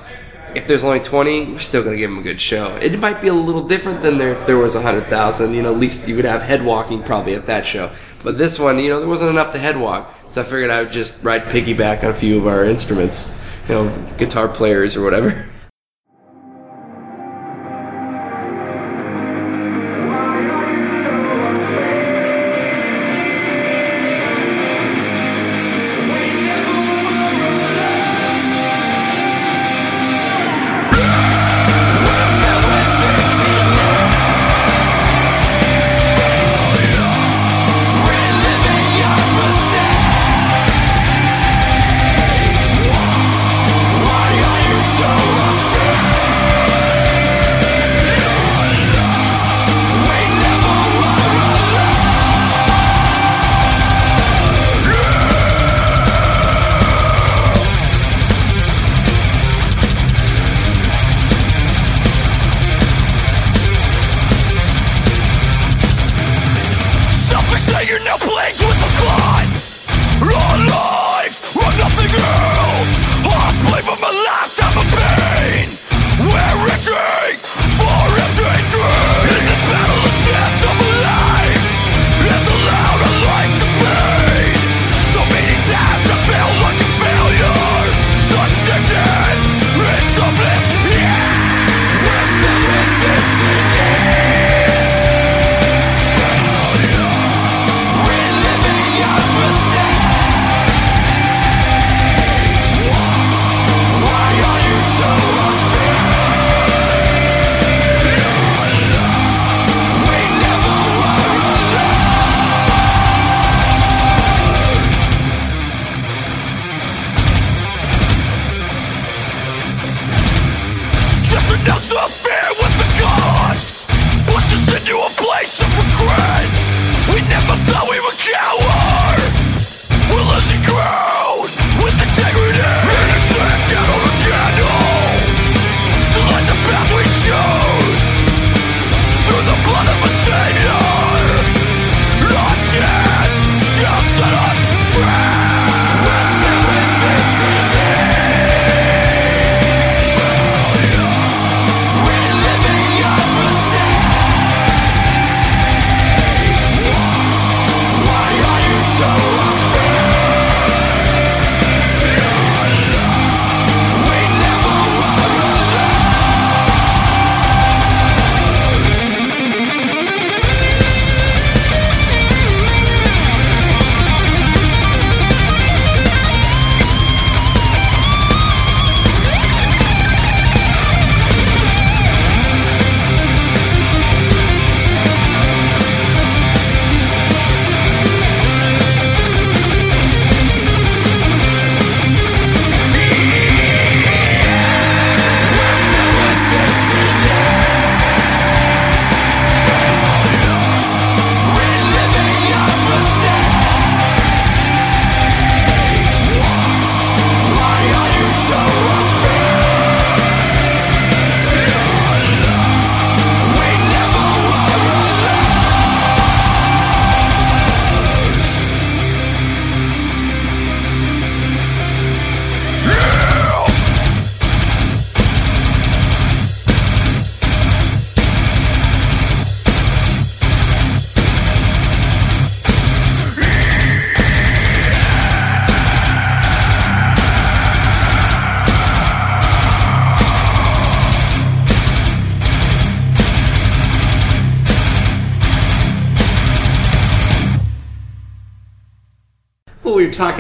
if 0.56 0.66
there's 0.66 0.84
only 0.84 1.00
20, 1.00 1.52
we're 1.52 1.58
still 1.58 1.82
going 1.82 1.96
to 1.96 1.98
give 1.98 2.10
them 2.10 2.18
a 2.18 2.22
good 2.22 2.40
show. 2.40 2.76
It 2.76 2.98
might 2.98 3.20
be 3.20 3.28
a 3.28 3.34
little 3.34 3.66
different 3.66 4.02
than 4.02 4.18
there 4.18 4.32
if 4.32 4.46
there 4.46 4.56
was 4.56 4.74
100,000. 4.74 5.54
You 5.54 5.62
know, 5.62 5.72
at 5.72 5.78
least 5.78 6.08
you 6.08 6.16
would 6.16 6.24
have 6.24 6.42
head 6.42 6.64
walking 6.64 7.02
probably 7.02 7.34
at 7.34 7.46
that 7.46 7.66
show. 7.66 7.92
But 8.22 8.38
this 8.38 8.58
one, 8.58 8.78
you 8.78 8.90
know, 8.90 9.00
there 9.00 9.08
wasn't 9.08 9.30
enough 9.30 9.52
to 9.52 9.58
head 9.58 9.78
walk. 9.78 10.14
So 10.28 10.42
I 10.42 10.44
figured 10.44 10.70
I 10.70 10.82
would 10.82 10.92
just 10.92 11.22
ride 11.22 11.44
piggyback 11.44 12.04
on 12.04 12.10
a 12.10 12.14
few 12.14 12.38
of 12.38 12.46
our 12.46 12.64
instruments, 12.64 13.32
you 13.68 13.74
know, 13.74 14.14
guitar 14.18 14.48
players 14.48 14.96
or 14.96 15.02
whatever. 15.02 15.48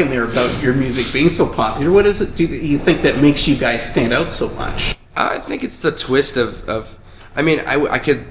there 0.08 0.24
about 0.24 0.62
your 0.62 0.72
music 0.72 1.12
being 1.12 1.28
so 1.28 1.52
popular, 1.52 1.90
what 1.90 2.06
is 2.06 2.22
it 2.22 2.36
do 2.36 2.44
you 2.44 2.78
think 2.78 3.02
that 3.02 3.20
makes 3.20 3.46
you 3.46 3.56
guys 3.56 3.90
stand 3.90 4.12
out 4.12 4.32
so 4.32 4.48
much? 4.50 4.96
I 5.16 5.38
think 5.38 5.62
it's 5.62 5.82
the 5.82 5.92
twist 5.92 6.36
of, 6.38 6.66
of 6.68 6.98
I 7.36 7.42
mean, 7.42 7.60
I, 7.66 7.74
I 7.84 7.98
could 7.98 8.24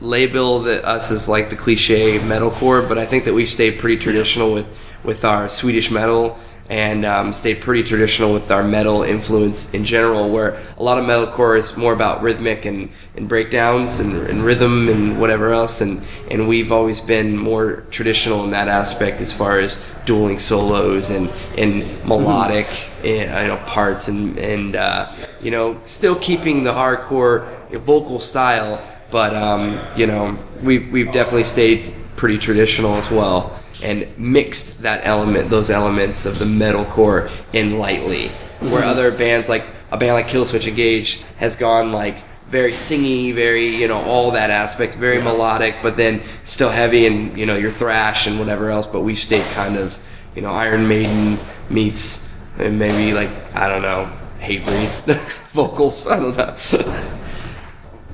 label 0.00 0.64
us 0.66 1.10
as 1.10 1.28
like 1.28 1.50
the 1.50 1.56
cliche 1.56 2.18
metalcore, 2.18 2.86
but 2.86 2.98
I 2.98 3.06
think 3.06 3.24
that 3.24 3.34
we've 3.34 3.48
stayed 3.48 3.78
pretty 3.78 3.96
traditional 3.96 4.52
with, 4.52 4.68
with 5.02 5.24
our 5.24 5.48
Swedish 5.48 5.90
metal 5.90 6.38
and 6.68 7.04
um, 7.04 7.32
stayed 7.32 7.60
pretty 7.60 7.82
traditional 7.82 8.32
with 8.32 8.50
our 8.50 8.62
metal 8.62 9.02
influence 9.02 9.72
in 9.72 9.84
general, 9.84 10.30
where 10.30 10.58
a 10.78 10.82
lot 10.82 10.98
of 10.98 11.04
metalcore 11.04 11.56
is 11.56 11.76
more 11.76 11.92
about 11.92 12.22
rhythmic 12.22 12.64
and, 12.64 12.90
and 13.14 13.28
breakdowns 13.28 14.00
and, 14.00 14.26
and 14.26 14.42
rhythm 14.42 14.88
and 14.88 15.20
whatever 15.20 15.52
else, 15.52 15.80
and, 15.80 16.02
and 16.30 16.48
we've 16.48 16.72
always 16.72 17.00
been 17.00 17.36
more 17.36 17.84
traditional 17.90 18.42
in 18.44 18.50
that 18.50 18.68
aspect 18.68 19.20
as 19.20 19.32
far 19.32 19.58
as 19.58 19.78
dueling 20.04 20.38
solos 20.38 21.10
and, 21.10 21.30
and 21.56 21.82
melodic 22.04 22.66
eh, 23.04 23.42
you 23.42 23.48
know, 23.48 23.56
parts 23.66 24.08
and, 24.08 24.38
and 24.38 24.74
uh, 24.74 25.12
you 25.40 25.50
know, 25.50 25.80
still 25.84 26.16
keeping 26.16 26.64
the 26.64 26.72
hardcore 26.72 27.46
vocal 27.78 28.18
style, 28.18 28.82
but 29.10 29.34
um, 29.36 29.80
you 29.96 30.06
know, 30.06 30.36
we've, 30.62 30.90
we've 30.90 31.12
definitely 31.12 31.44
stayed 31.44 31.94
pretty 32.16 32.38
traditional 32.38 32.96
as 32.96 33.10
well 33.10 33.56
and 33.86 34.18
mixed 34.18 34.82
that 34.82 35.00
element, 35.04 35.48
those 35.48 35.70
elements 35.70 36.26
of 36.26 36.38
the 36.38 36.44
metalcore 36.44 37.30
in 37.52 37.78
lightly. 37.78 38.28
Where 38.58 38.80
mm-hmm. 38.80 38.88
other 38.88 39.10
bands 39.12 39.48
like 39.48 39.68
a 39.90 39.96
band 39.96 40.14
like 40.14 40.26
Killswitch 40.26 40.66
Engage 40.66 41.22
has 41.38 41.54
gone 41.54 41.92
like 41.92 42.24
very 42.48 42.72
singy, 42.72 43.32
very 43.32 43.76
you 43.76 43.86
know 43.86 44.02
all 44.02 44.32
that 44.32 44.50
aspects, 44.50 44.94
very 44.94 45.22
melodic, 45.22 45.76
but 45.82 45.96
then 45.96 46.22
still 46.42 46.70
heavy 46.70 47.06
and 47.06 47.38
you 47.38 47.46
know 47.46 47.56
your 47.56 47.70
thrash 47.70 48.26
and 48.26 48.38
whatever 48.38 48.70
else. 48.70 48.86
But 48.86 49.02
we've 49.02 49.18
stayed 49.18 49.48
kind 49.52 49.76
of 49.76 49.98
you 50.34 50.42
know 50.42 50.50
Iron 50.50 50.88
Maiden 50.88 51.38
meets 51.70 52.28
and 52.58 52.78
maybe 52.78 53.12
like 53.12 53.30
I 53.54 53.68
don't 53.68 53.82
know 53.82 54.10
Hatebreed 54.40 55.16
vocals. 55.50 56.08
I 56.08 56.18
don't 56.18 56.36
know. 56.36 56.56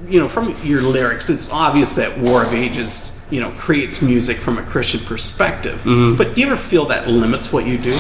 you 0.08 0.20
know, 0.20 0.28
from 0.28 0.54
your 0.62 0.82
lyrics, 0.82 1.30
it's 1.30 1.50
obvious 1.50 1.94
that 1.94 2.18
War 2.18 2.44
of 2.44 2.52
Ages, 2.52 3.21
you 3.32 3.40
know, 3.40 3.50
creates 3.52 4.02
music 4.02 4.36
from 4.36 4.58
a 4.58 4.62
Christian 4.62 5.00
perspective. 5.00 5.80
Mm-hmm. 5.80 6.16
But 6.18 6.34
do 6.34 6.40
you 6.42 6.46
ever 6.48 6.56
feel 6.56 6.84
that 6.86 7.08
limits 7.08 7.50
what 7.50 7.66
you 7.66 7.78
do? 7.78 7.98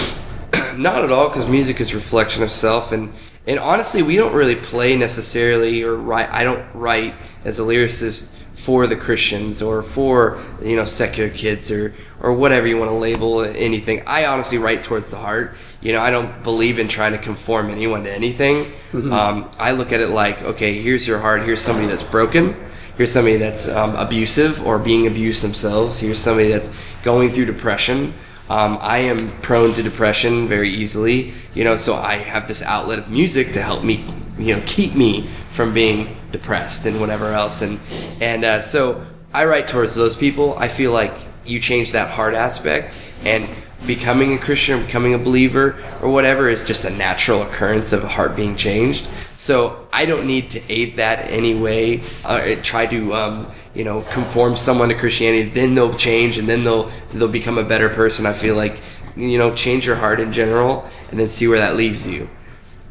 Not 0.76 1.02
at 1.02 1.10
all, 1.10 1.28
because 1.28 1.48
music 1.48 1.80
is 1.80 1.94
reflection 1.94 2.42
of 2.42 2.50
self, 2.50 2.92
and 2.92 3.14
and 3.46 3.58
honestly, 3.58 4.02
we 4.02 4.16
don't 4.16 4.34
really 4.34 4.54
play 4.54 4.94
necessarily 4.94 5.82
or 5.82 5.96
write. 5.96 6.30
I 6.30 6.44
don't 6.44 6.62
write 6.74 7.14
as 7.44 7.58
a 7.58 7.62
lyricist 7.62 8.30
for 8.52 8.86
the 8.86 8.94
Christians 8.94 9.62
or 9.62 9.82
for 9.82 10.38
you 10.62 10.76
know 10.76 10.84
secular 10.84 11.30
kids 11.30 11.70
or 11.70 11.94
or 12.20 12.34
whatever 12.34 12.66
you 12.66 12.76
want 12.76 12.90
to 12.90 12.96
label 12.96 13.40
anything. 13.40 14.02
I 14.06 14.26
honestly 14.26 14.58
write 14.58 14.82
towards 14.82 15.10
the 15.10 15.16
heart. 15.16 15.54
You 15.80 15.92
know, 15.94 16.00
I 16.00 16.10
don't 16.10 16.42
believe 16.42 16.78
in 16.78 16.88
trying 16.88 17.12
to 17.12 17.18
conform 17.18 17.70
anyone 17.70 18.04
to 18.04 18.12
anything. 18.12 18.72
Um, 19.12 19.50
I 19.58 19.72
look 19.72 19.92
at 19.92 20.00
it 20.00 20.10
like, 20.10 20.42
okay, 20.42 20.80
here's 20.80 21.08
your 21.08 21.18
heart. 21.18 21.42
Here's 21.42 21.60
somebody 21.62 21.88
that's 21.88 22.04
broken. 22.04 22.54
Here's 22.96 23.10
somebody 23.10 23.38
that's 23.38 23.68
um, 23.68 23.96
abusive 23.96 24.64
or 24.66 24.78
being 24.78 25.06
abused 25.06 25.42
themselves. 25.42 25.98
Here's 25.98 26.18
somebody 26.18 26.48
that's 26.48 26.70
going 27.02 27.30
through 27.30 27.46
depression. 27.46 28.14
Um, 28.50 28.78
I 28.82 28.98
am 28.98 29.40
prone 29.40 29.72
to 29.74 29.82
depression 29.82 30.46
very 30.46 30.68
easily, 30.68 31.32
you 31.54 31.64
know, 31.64 31.76
so 31.76 31.94
I 31.94 32.14
have 32.16 32.48
this 32.48 32.62
outlet 32.62 32.98
of 32.98 33.10
music 33.10 33.52
to 33.52 33.62
help 33.62 33.82
me, 33.82 34.04
you 34.38 34.54
know, 34.54 34.62
keep 34.66 34.94
me 34.94 35.28
from 35.48 35.72
being 35.72 36.16
depressed 36.32 36.84
and 36.84 37.00
whatever 37.00 37.32
else. 37.32 37.62
And 37.62 37.80
and 38.20 38.44
uh, 38.44 38.60
so 38.60 39.06
I 39.32 39.46
write 39.46 39.68
towards 39.68 39.94
those 39.94 40.16
people. 40.16 40.58
I 40.58 40.68
feel 40.68 40.92
like 40.92 41.14
you 41.46 41.60
change 41.60 41.92
that 41.92 42.10
heart 42.10 42.34
aspect, 42.34 42.94
and 43.24 43.48
becoming 43.86 44.32
a 44.34 44.38
Christian, 44.38 44.78
or 44.78 44.84
becoming 44.84 45.14
a 45.14 45.18
believer, 45.18 45.76
or 46.00 46.10
whatever 46.10 46.48
is 46.48 46.64
just 46.64 46.84
a 46.84 46.90
natural 46.90 47.42
occurrence 47.42 47.92
of 47.92 48.04
a 48.04 48.08
heart 48.08 48.36
being 48.36 48.56
changed. 48.56 49.08
So 49.34 49.88
I 49.92 50.04
don't 50.06 50.26
need 50.26 50.50
to 50.52 50.62
aid 50.72 50.96
that 50.96 51.26
in 51.26 51.32
any 51.32 51.54
way. 51.54 52.02
Uh, 52.24 52.56
try 52.62 52.86
to, 52.86 53.14
um, 53.14 53.50
you 53.74 53.84
know, 53.84 54.02
conform 54.02 54.56
someone 54.56 54.88
to 54.90 54.94
Christianity. 54.94 55.48
Then 55.48 55.74
they'll 55.74 55.94
change, 55.94 56.38
and 56.38 56.48
then 56.48 56.64
they'll 56.64 56.90
they'll 57.12 57.28
become 57.28 57.58
a 57.58 57.64
better 57.64 57.88
person. 57.88 58.26
I 58.26 58.32
feel 58.32 58.54
like, 58.54 58.80
you 59.16 59.38
know, 59.38 59.54
change 59.54 59.84
your 59.86 59.96
heart 59.96 60.20
in 60.20 60.32
general, 60.32 60.88
and 61.10 61.18
then 61.18 61.28
see 61.28 61.48
where 61.48 61.58
that 61.58 61.76
leaves 61.76 62.06
you. 62.06 62.28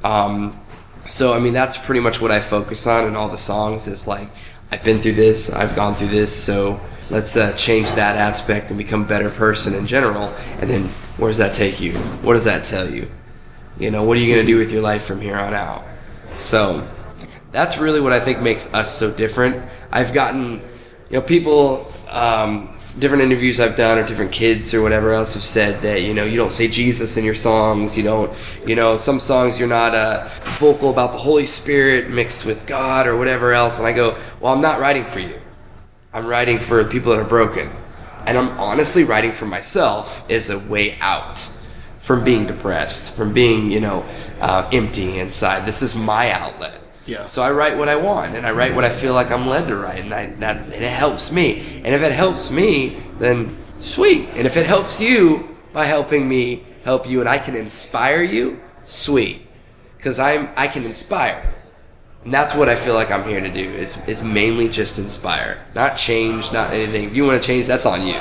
Um, 0.04 0.60
so 1.08 1.34
I 1.34 1.40
mean, 1.40 1.54
that's 1.54 1.78
pretty 1.78 2.02
much 2.02 2.22
what 2.22 2.32
I 2.32 2.42
focus 2.42 2.86
on 2.88 3.06
in 3.06 3.16
all 3.16 3.30
the 3.30 3.38
songs. 3.38 3.88
Is 3.88 4.08
like 4.08 4.30
I've 4.72 4.84
been 4.84 5.02
through 5.02 5.16
this, 5.16 5.50
I've 5.50 5.76
gone 5.76 5.96
through 5.96 6.10
this, 6.10 6.36
so 6.36 6.80
let's 7.12 7.36
uh, 7.36 7.52
change 7.54 7.92
that 7.92 8.16
aspect 8.16 8.72
and 8.72 8.78
become 8.78 9.04
a 9.04 9.06
better 9.06 9.30
person 9.30 9.76
in 9.76 9.86
general. 9.86 10.34
And 10.60 10.70
then 10.70 10.86
where 11.18 11.30
does 11.30 11.38
that 11.38 11.54
take 11.54 11.82
you? 11.82 11.94
What 12.24 12.34
does 12.34 12.46
that 12.46 12.64
tell 12.64 12.90
you? 12.90 13.12
You 13.78 13.92
know, 13.92 14.04
what 14.04 14.18
are 14.18 14.22
you 14.22 14.34
going 14.34 14.46
to 14.46 14.52
do 14.52 14.58
with 14.58 14.72
your 14.72 14.82
life 14.82 15.04
from 15.04 15.22
here 15.22 15.38
on 15.38 15.54
out? 15.54 15.84
So 16.38 16.88
that's 17.52 17.78
really 17.78 18.00
what 18.00 18.14
I 18.14 18.20
think 18.20 18.40
makes 18.40 18.74
us 18.74 18.96
so 18.96 19.12
different. 19.12 19.62
I've 19.92 20.14
gotten, 20.14 20.54
you 21.10 21.20
know, 21.20 21.22
people, 21.22 21.92
um, 22.10 22.78
different 22.98 23.24
interviews 23.24 23.60
I've 23.60 23.76
done 23.76 23.98
or 23.98 24.06
different 24.06 24.32
kids 24.32 24.74
or 24.74 24.82
whatever 24.82 25.12
else 25.12 25.34
have 25.34 25.44
said 25.44 25.82
that, 25.82 26.04
you 26.04 26.14
know, 26.14 26.24
you 26.24 26.38
don't 26.38 26.52
say 26.52 26.70
Jesus 26.70 27.18
in 27.18 27.26
your 27.26 27.36
songs. 27.36 27.98
You 27.98 28.04
don't, 28.04 28.34
you 28.66 28.76
know, 28.76 28.96
some 28.96 29.20
songs 29.20 29.60
you're 29.60 29.68
not 29.68 29.94
uh, 29.94 30.30
vocal 30.60 30.90
about 30.90 31.12
the 31.12 31.18
Holy 31.18 31.46
Spirit 31.46 32.10
mixed 32.10 32.46
with 32.46 32.66
God 32.66 33.06
or 33.06 33.18
whatever 33.18 33.52
else. 33.52 33.80
And 33.80 33.88
I 33.88 33.92
go, 33.92 34.18
well, 34.40 34.54
I'm 34.54 34.62
not 34.62 34.80
writing 34.80 35.04
for 35.04 35.20
you. 35.20 35.41
I'm 36.14 36.28
writing 36.28 36.60
for 36.60 36.84
people 36.84 37.12
that 37.12 37.20
are 37.20 37.28
broken. 37.28 37.72
And 38.26 38.38
I'm 38.38 38.60
honestly 38.60 39.04
writing 39.04 39.32
for 39.32 39.46
myself 39.46 40.30
as 40.30 40.50
a 40.50 40.60
way 40.60 40.98
out 41.00 41.50
from 42.00 42.24
being 42.24 42.46
depressed, 42.46 43.14
from 43.14 43.34
being, 43.34 43.72
you 43.72 43.80
know, 43.80 44.06
uh, 44.40 44.70
empty 44.74 45.20
inside. 45.20 45.66
This 45.66 45.82
is 45.82 45.96
my 45.96 46.32
outlet. 46.32 46.82
Yeah. 47.06 47.24
So 47.24 47.42
I 47.42 47.52
write 47.52 47.78
what 47.78 47.90
I 47.90 47.96
want, 47.96 48.36
and 48.36 48.46
I 48.46 48.52
write 48.52 48.76
what 48.76 48.86
I 48.86 48.90
feel 48.90 49.14
like 49.14 49.32
I'm 49.32 49.48
led 49.48 49.68
to 49.68 49.76
write, 49.76 50.04
and 50.04 50.14
I, 50.14 50.28
that 50.28 50.58
and 50.58 50.74
it 50.74 50.92
helps 50.92 51.32
me. 51.32 51.82
And 51.84 51.96
if 51.96 52.02
it 52.02 52.12
helps 52.12 52.52
me, 52.52 53.02
then 53.18 53.58
sweet. 53.78 54.30
And 54.36 54.46
if 54.46 54.56
it 54.56 54.66
helps 54.66 55.02
you 55.02 55.58
by 55.74 55.86
helping 55.86 56.28
me 56.30 56.64
help 56.84 57.08
you, 57.10 57.20
and 57.20 57.30
I 57.30 57.38
can 57.38 57.56
inspire 57.56 58.22
you, 58.22 58.62
sweet. 58.84 59.48
Because 59.98 60.20
I'm 60.20 60.50
I 60.56 60.68
can 60.68 60.84
inspire. 60.84 61.54
And 62.24 62.32
that's 62.32 62.54
what 62.54 62.70
I 62.70 62.76
feel 62.76 62.94
like 62.94 63.10
I'm 63.10 63.28
here 63.28 63.42
to 63.42 63.50
do 63.50 63.68
is, 63.74 63.98
is 64.06 64.22
mainly 64.22 64.70
just 64.70 65.00
inspire. 65.00 65.66
Not 65.74 65.98
change, 65.98 66.52
not 66.54 66.72
anything. 66.72 67.06
If 67.06 67.16
you 67.16 67.26
want 67.26 67.42
to 67.42 67.48
change, 67.48 67.66
that's 67.66 67.88
on 67.88 68.06
you. 68.06 68.20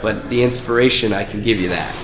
But 0.00 0.30
the 0.30 0.42
inspiration, 0.42 1.12
I 1.12 1.24
can 1.24 1.42
give 1.42 1.60
you 1.60 1.68
that. 1.68 1.94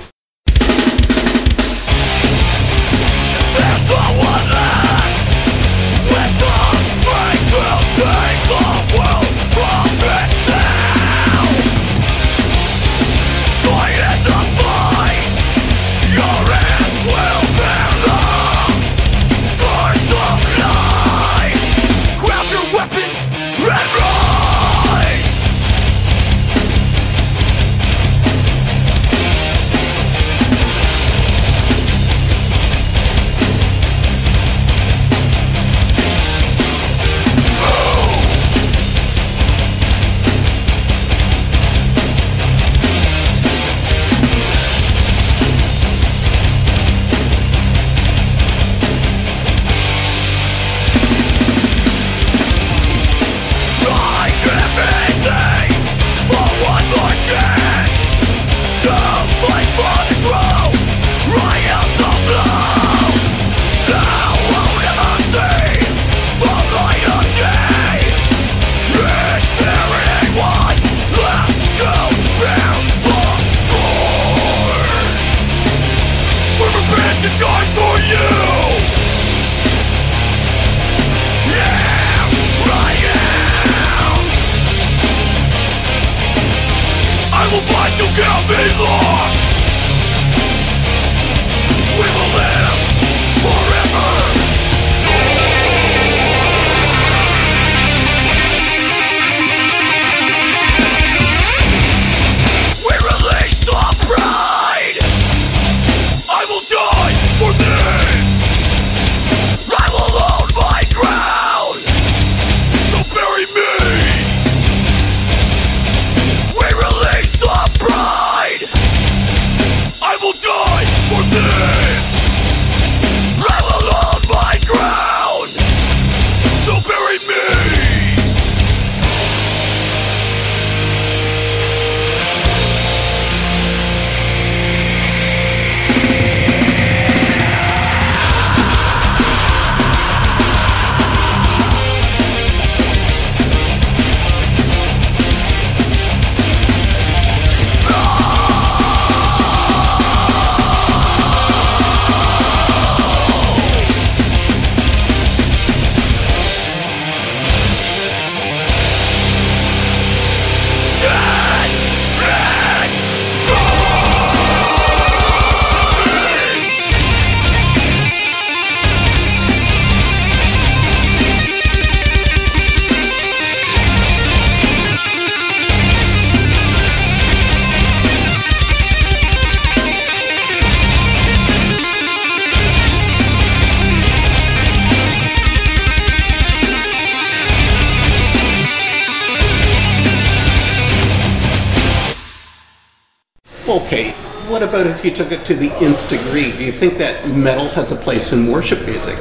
If 195.01 195.05
you 195.05 195.11
took 195.11 195.31
it 195.31 195.43
to 195.47 195.55
the 195.55 195.71
nth 195.83 196.09
degree? 196.11 196.51
Do 196.51 196.63
you 196.63 196.71
think 196.71 196.99
that 196.99 197.27
metal 197.27 197.67
has 197.69 197.91
a 197.91 197.95
place 197.95 198.33
in 198.33 198.51
worship 198.51 198.85
music? 198.85 199.17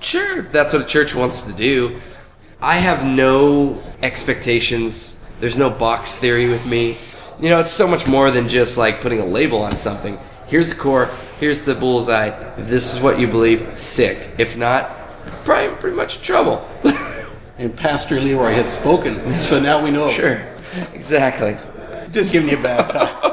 Sure, 0.00 0.38
if 0.38 0.50
that's 0.50 0.72
what 0.72 0.80
a 0.80 0.86
church 0.86 1.14
wants 1.14 1.42
to 1.42 1.52
do. 1.52 2.00
I 2.62 2.76
have 2.76 3.04
no 3.04 3.82
expectations. 4.02 5.18
There's 5.38 5.58
no 5.58 5.68
box 5.68 6.16
theory 6.16 6.48
with 6.48 6.64
me. 6.64 6.96
You 7.38 7.50
know, 7.50 7.60
it's 7.60 7.70
so 7.70 7.86
much 7.86 8.06
more 8.06 8.30
than 8.30 8.48
just 8.48 8.78
like 8.78 9.02
putting 9.02 9.20
a 9.20 9.26
label 9.26 9.60
on 9.60 9.76
something. 9.76 10.18
Here's 10.46 10.70
the 10.70 10.76
core, 10.76 11.10
here's 11.38 11.66
the 11.66 11.74
bullseye. 11.74 12.28
If 12.56 12.68
this 12.68 12.94
is 12.94 12.98
what 12.98 13.20
you 13.20 13.26
believe, 13.26 13.76
sick. 13.76 14.30
If 14.38 14.56
not, 14.56 14.88
probably 15.44 15.76
pretty 15.76 15.96
much 15.96 16.22
trouble. 16.22 16.66
And 17.58 17.76
Pastor 17.76 18.18
Leroy 18.18 18.52
has 18.54 18.76
spoken, 18.76 19.38
so 19.38 19.60
now 19.60 19.84
we 19.84 19.90
know. 19.90 20.10
sure, 20.10 20.42
exactly. 20.94 21.56
Just 22.10 22.32
giving 22.32 22.48
you 22.48 22.58
a 22.58 22.62
bad 22.62 22.88
time. 22.88 23.30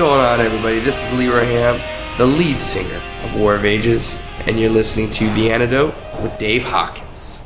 going 0.00 0.18
on, 0.18 0.40
everybody? 0.40 0.80
This 0.80 1.06
is 1.06 1.12
Leroy 1.12 1.44
Hamp, 1.44 2.16
the 2.16 2.24
lead 2.24 2.58
singer 2.58 3.02
of 3.22 3.36
War 3.36 3.54
of 3.54 3.66
Ages, 3.66 4.18
and 4.46 4.58
you're 4.58 4.70
listening 4.70 5.10
to 5.10 5.30
The 5.34 5.52
Antidote 5.52 5.94
with 6.22 6.38
Dave 6.38 6.64
Hawkins. 6.64 7.42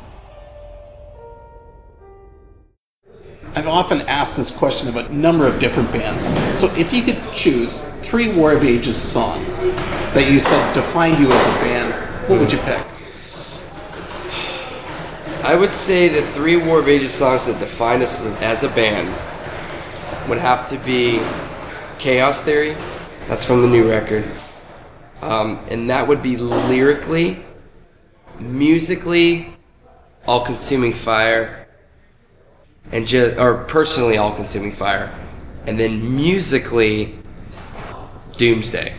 I've 3.55 3.67
often 3.67 4.03
asked 4.03 4.37
this 4.37 4.55
question 4.55 4.87
of 4.87 4.95
a 4.95 5.09
number 5.09 5.45
of 5.45 5.59
different 5.59 5.91
bands. 5.91 6.27
So 6.57 6.73
if 6.77 6.93
you 6.93 7.03
could 7.03 7.21
choose 7.33 7.89
three 7.99 8.31
War 8.31 8.53
of 8.53 8.63
Ages 8.63 8.95
songs 8.95 9.63
that 10.13 10.31
you 10.31 10.39
said 10.39 10.73
defined 10.73 11.19
you 11.19 11.29
as 11.29 11.45
a 11.45 11.51
band, 11.59 12.29
what 12.29 12.39
would 12.39 12.53
you 12.53 12.59
pick? 12.59 12.79
I 15.43 15.57
would 15.59 15.73
say 15.73 16.07
the 16.07 16.21
three 16.27 16.55
War 16.55 16.79
of 16.79 16.87
Ages 16.87 17.13
songs 17.13 17.47
that 17.47 17.59
define 17.59 18.01
us 18.01 18.25
as 18.25 18.63
a 18.63 18.69
band 18.69 19.09
would 20.29 20.37
have 20.37 20.65
to 20.69 20.77
be 20.77 21.19
Chaos 21.99 22.41
Theory. 22.41 22.75
That's 23.27 23.43
from 23.43 23.61
the 23.61 23.67
new 23.67 23.89
record. 23.89 24.29
Um, 25.21 25.65
and 25.69 25.89
that 25.89 26.07
would 26.07 26.21
be 26.21 26.37
lyrically 26.37 27.45
musically, 28.39 29.55
all 30.27 30.45
consuming 30.45 30.93
fire, 30.93 31.67
and 32.91 33.07
just 33.07 33.37
or 33.37 33.63
personally 33.65 34.17
all 34.17 34.33
consuming 34.33 34.71
fire, 34.71 35.13
and 35.65 35.79
then 35.79 36.15
musically, 36.15 37.17
Doomsday. 38.37 38.95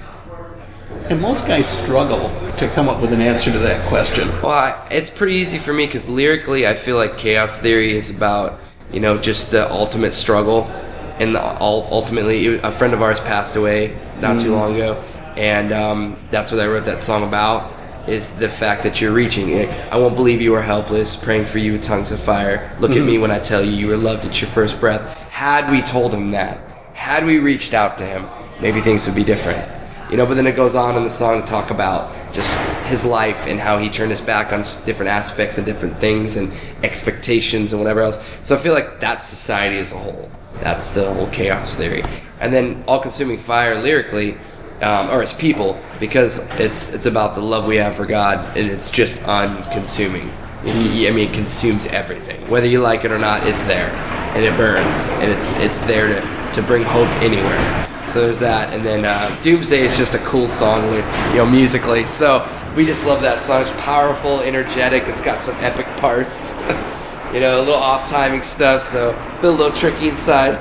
And 1.08 1.20
most 1.20 1.46
guys 1.46 1.68
struggle 1.68 2.28
to 2.56 2.68
come 2.68 2.88
up 2.88 3.00
with 3.00 3.12
an 3.12 3.20
answer 3.20 3.52
to 3.52 3.58
that 3.58 3.86
question. 3.88 4.28
Well, 4.42 4.50
I, 4.50 4.88
it's 4.90 5.10
pretty 5.10 5.34
easy 5.34 5.58
for 5.58 5.72
me 5.72 5.86
because 5.86 6.08
lyrically, 6.08 6.66
I 6.66 6.74
feel 6.74 6.96
like 6.96 7.18
Chaos 7.18 7.60
Theory 7.60 7.96
is 7.96 8.10
about 8.10 8.60
you 8.92 9.00
know 9.00 9.18
just 9.18 9.50
the 9.50 9.70
ultimate 9.70 10.14
struggle, 10.14 10.70
and 11.18 11.36
ultimately, 11.36 12.58
a 12.58 12.72
friend 12.72 12.94
of 12.94 13.02
ours 13.02 13.20
passed 13.20 13.56
away 13.56 13.98
not 14.20 14.40
too 14.40 14.52
long 14.52 14.74
ago, 14.74 15.02
and 15.36 15.72
um, 15.72 16.16
that's 16.30 16.50
what 16.50 16.60
I 16.60 16.66
wrote 16.66 16.84
that 16.84 17.00
song 17.00 17.24
about. 17.24 17.72
Is 18.08 18.30
the 18.38 18.48
fact 18.48 18.84
that 18.84 19.00
you're 19.00 19.12
reaching 19.12 19.48
it. 19.50 19.68
I 19.92 19.96
won't 19.96 20.14
believe 20.14 20.40
you 20.40 20.54
are 20.54 20.62
helpless, 20.62 21.16
praying 21.16 21.46
for 21.46 21.58
you 21.58 21.72
with 21.72 21.82
tongues 21.82 22.12
of 22.12 22.20
fire. 22.20 22.72
Look 22.78 22.92
at 22.92 23.04
me 23.04 23.18
when 23.18 23.32
I 23.32 23.40
tell 23.40 23.64
you 23.64 23.72
you 23.72 23.88
were 23.88 23.96
loved 23.96 24.24
at 24.24 24.40
your 24.40 24.48
first 24.48 24.78
breath. 24.78 25.28
Had 25.30 25.68
we 25.72 25.82
told 25.82 26.14
him 26.14 26.30
that, 26.30 26.58
had 26.94 27.26
we 27.26 27.40
reached 27.40 27.74
out 27.74 27.98
to 27.98 28.06
him, 28.06 28.28
maybe 28.60 28.80
things 28.80 29.06
would 29.06 29.16
be 29.16 29.24
different. 29.24 29.68
You 30.08 30.16
know, 30.16 30.24
but 30.24 30.34
then 30.34 30.46
it 30.46 30.54
goes 30.54 30.76
on 30.76 30.96
in 30.96 31.02
the 31.02 31.10
song 31.10 31.40
to 31.40 31.46
talk 31.48 31.70
about 31.70 32.32
just 32.32 32.60
his 32.86 33.04
life 33.04 33.48
and 33.48 33.58
how 33.58 33.78
he 33.78 33.90
turned 33.90 34.10
his 34.10 34.20
back 34.20 34.52
on 34.52 34.60
different 34.84 35.10
aspects 35.10 35.58
and 35.58 35.66
different 35.66 35.98
things 35.98 36.36
and 36.36 36.52
expectations 36.84 37.72
and 37.72 37.82
whatever 37.82 38.02
else. 38.02 38.24
So 38.44 38.54
I 38.54 38.58
feel 38.58 38.72
like 38.72 39.00
that's 39.00 39.26
society 39.26 39.78
as 39.78 39.90
a 39.90 39.98
whole. 39.98 40.30
That's 40.60 40.88
the 40.88 41.12
whole 41.14 41.28
chaos 41.28 41.76
theory. 41.76 42.02
And 42.40 42.52
then 42.52 42.84
all 42.86 43.00
consuming 43.00 43.38
fire 43.38 43.80
lyrically, 43.80 44.36
um, 44.82 45.10
or 45.10 45.22
as 45.22 45.32
people, 45.32 45.78
because 45.98 46.38
it's 46.60 46.92
it's 46.92 47.06
about 47.06 47.34
the 47.34 47.40
love 47.40 47.66
we 47.66 47.76
have 47.76 47.94
for 47.94 48.04
God 48.04 48.56
and 48.56 48.68
it's 48.68 48.90
just 48.90 49.22
unconsuming. 49.24 50.30
It, 50.64 51.10
I 51.10 51.14
mean, 51.14 51.30
it 51.30 51.34
consumes 51.34 51.86
everything. 51.86 52.48
Whether 52.50 52.66
you 52.66 52.80
like 52.80 53.04
it 53.04 53.12
or 53.12 53.18
not, 53.18 53.46
it's 53.46 53.62
there, 53.64 53.90
and 54.34 54.44
it 54.44 54.56
burns, 54.56 55.10
and 55.22 55.30
it's 55.30 55.54
it's 55.56 55.78
there 55.80 56.08
to, 56.08 56.52
to 56.54 56.62
bring 56.66 56.82
hope 56.82 57.08
anywhere. 57.22 57.86
So 58.06 58.20
there's 58.20 58.38
that, 58.40 58.72
and 58.72 58.84
then 58.84 59.04
uh, 59.04 59.36
Doomsday 59.42 59.80
is 59.80 59.96
just 59.96 60.14
a 60.14 60.18
cool 60.18 60.48
song, 60.48 60.84
you 60.92 61.36
know, 61.36 61.46
musically. 61.46 62.06
So 62.06 62.48
we 62.74 62.84
just 62.84 63.06
love 63.06 63.22
that 63.22 63.42
song. 63.42 63.62
It's 63.62 63.72
powerful, 63.72 64.40
energetic. 64.40 65.04
It's 65.04 65.20
got 65.20 65.40
some 65.40 65.54
epic 65.56 65.86
parts, 65.98 66.52
you 67.36 67.42
know, 67.42 67.58
a 67.58 67.60
little 67.60 67.74
off 67.74 68.08
timing 68.08 68.42
stuff. 68.42 68.80
So 68.80 69.10
a 69.42 69.46
little 69.46 69.70
tricky 69.70 70.08
inside. 70.08 70.56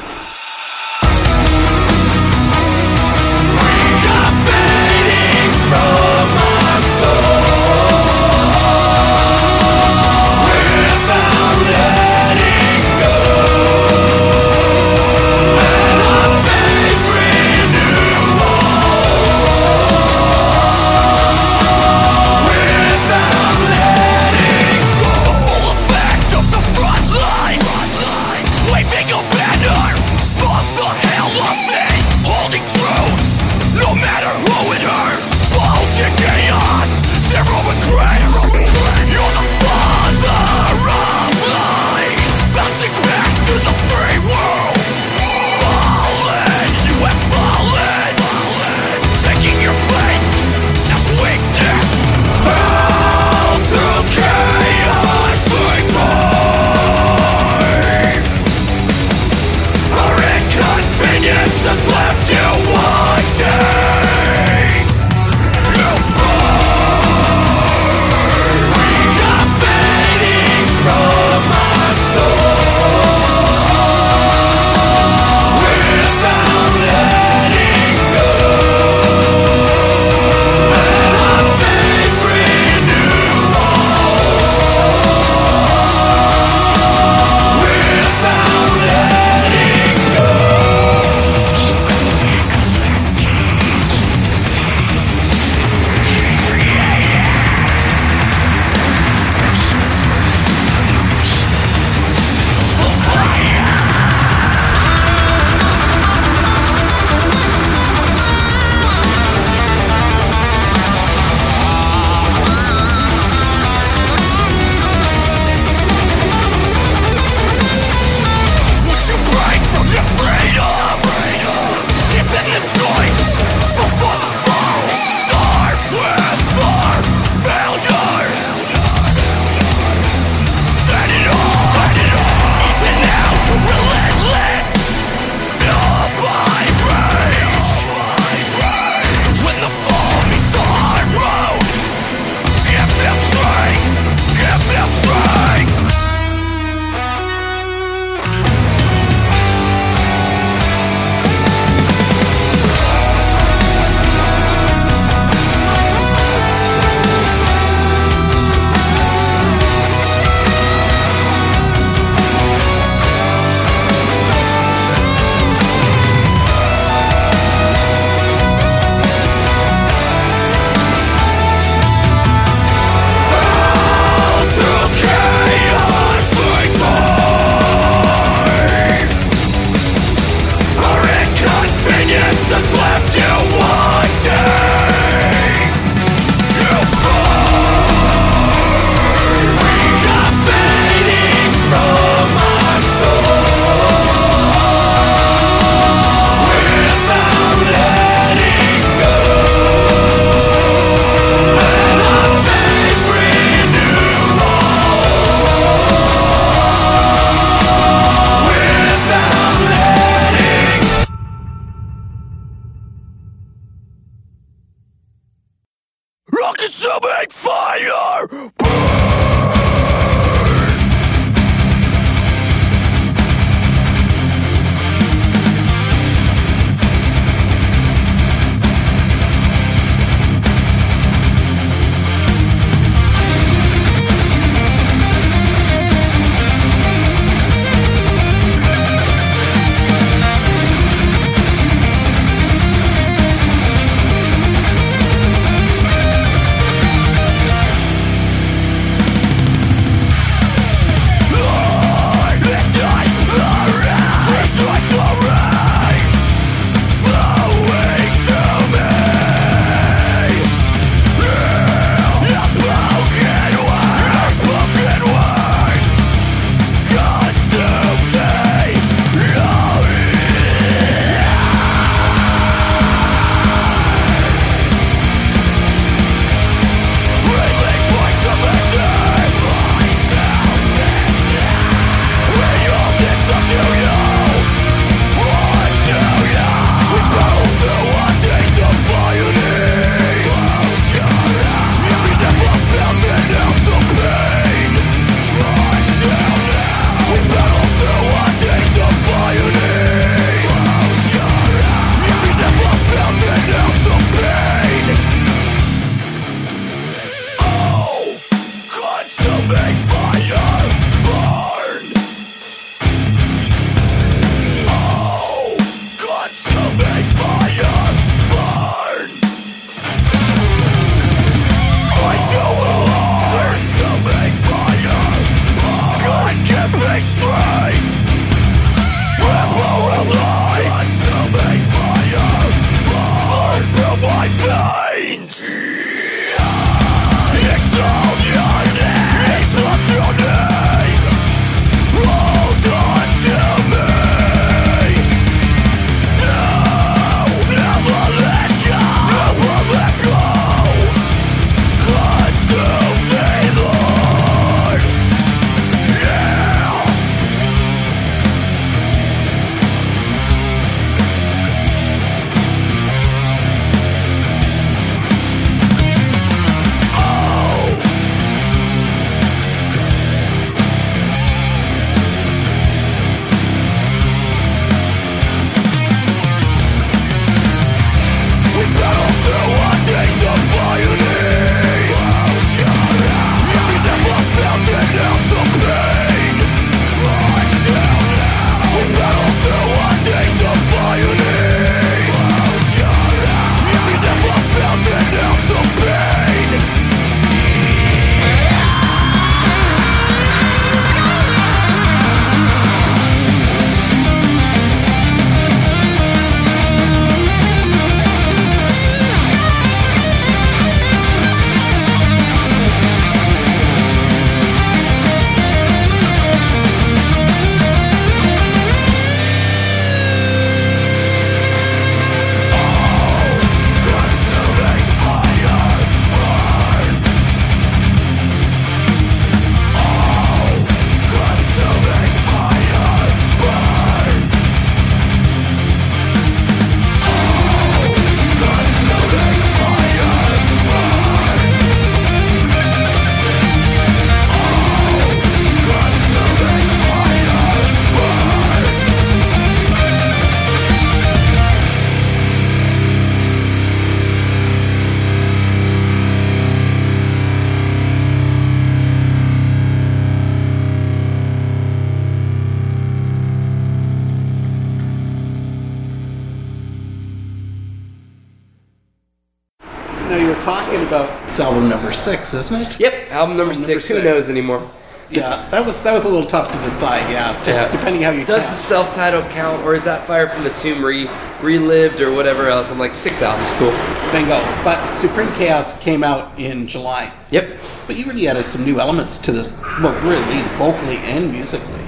six, 472.05 472.33
isn't 472.33 472.61
it? 472.61 472.79
Yep, 472.79 473.11
album 473.11 473.37
number 473.37 473.53
six. 473.53 473.87
Who 473.87 473.95
six. 473.95 474.05
knows 474.05 474.29
anymore? 474.29 474.69
Yeah, 475.11 475.47
that 475.51 475.63
was 475.65 475.83
that 475.83 475.93
was 475.93 476.05
a 476.05 476.09
little 476.09 476.25
tough 476.27 476.51
to 476.51 476.57
decide. 476.63 477.11
Yeah, 477.11 477.37
just 477.43 477.59
Yeah. 477.59 477.71
depending 477.71 478.01
how 478.01 478.09
you 478.11 478.25
Does 478.25 478.43
count. 478.45 478.55
the 478.55 478.61
self-titled 478.61 479.29
count, 479.29 479.63
or 479.63 479.75
is 479.75 479.83
that 479.83 480.07
Fire 480.07 480.27
from 480.27 480.43
the 480.43 480.49
Tomb 480.51 480.83
re 480.83 481.07
relived, 481.41 482.01
or 482.01 482.11
whatever 482.11 482.47
else? 482.47 482.71
I'm 482.71 482.79
like 482.79 482.95
six 482.95 483.21
albums, 483.21 483.51
cool. 483.59 483.71
bingo. 484.11 484.39
But 484.63 484.91
Supreme 484.91 485.31
Chaos 485.33 485.79
came 485.79 486.03
out 486.03 486.31
in 486.39 486.65
July. 486.65 487.11
Yep. 487.29 487.57
But 487.85 487.97
you 487.97 488.05
really 488.05 488.27
added 488.27 488.49
some 488.49 488.65
new 488.65 488.79
elements 488.79 489.19
to 489.19 489.31
this. 489.31 489.53
Well, 489.81 489.93
really, 490.01 490.41
vocally 490.57 490.97
and 490.97 491.31
musically. 491.31 491.84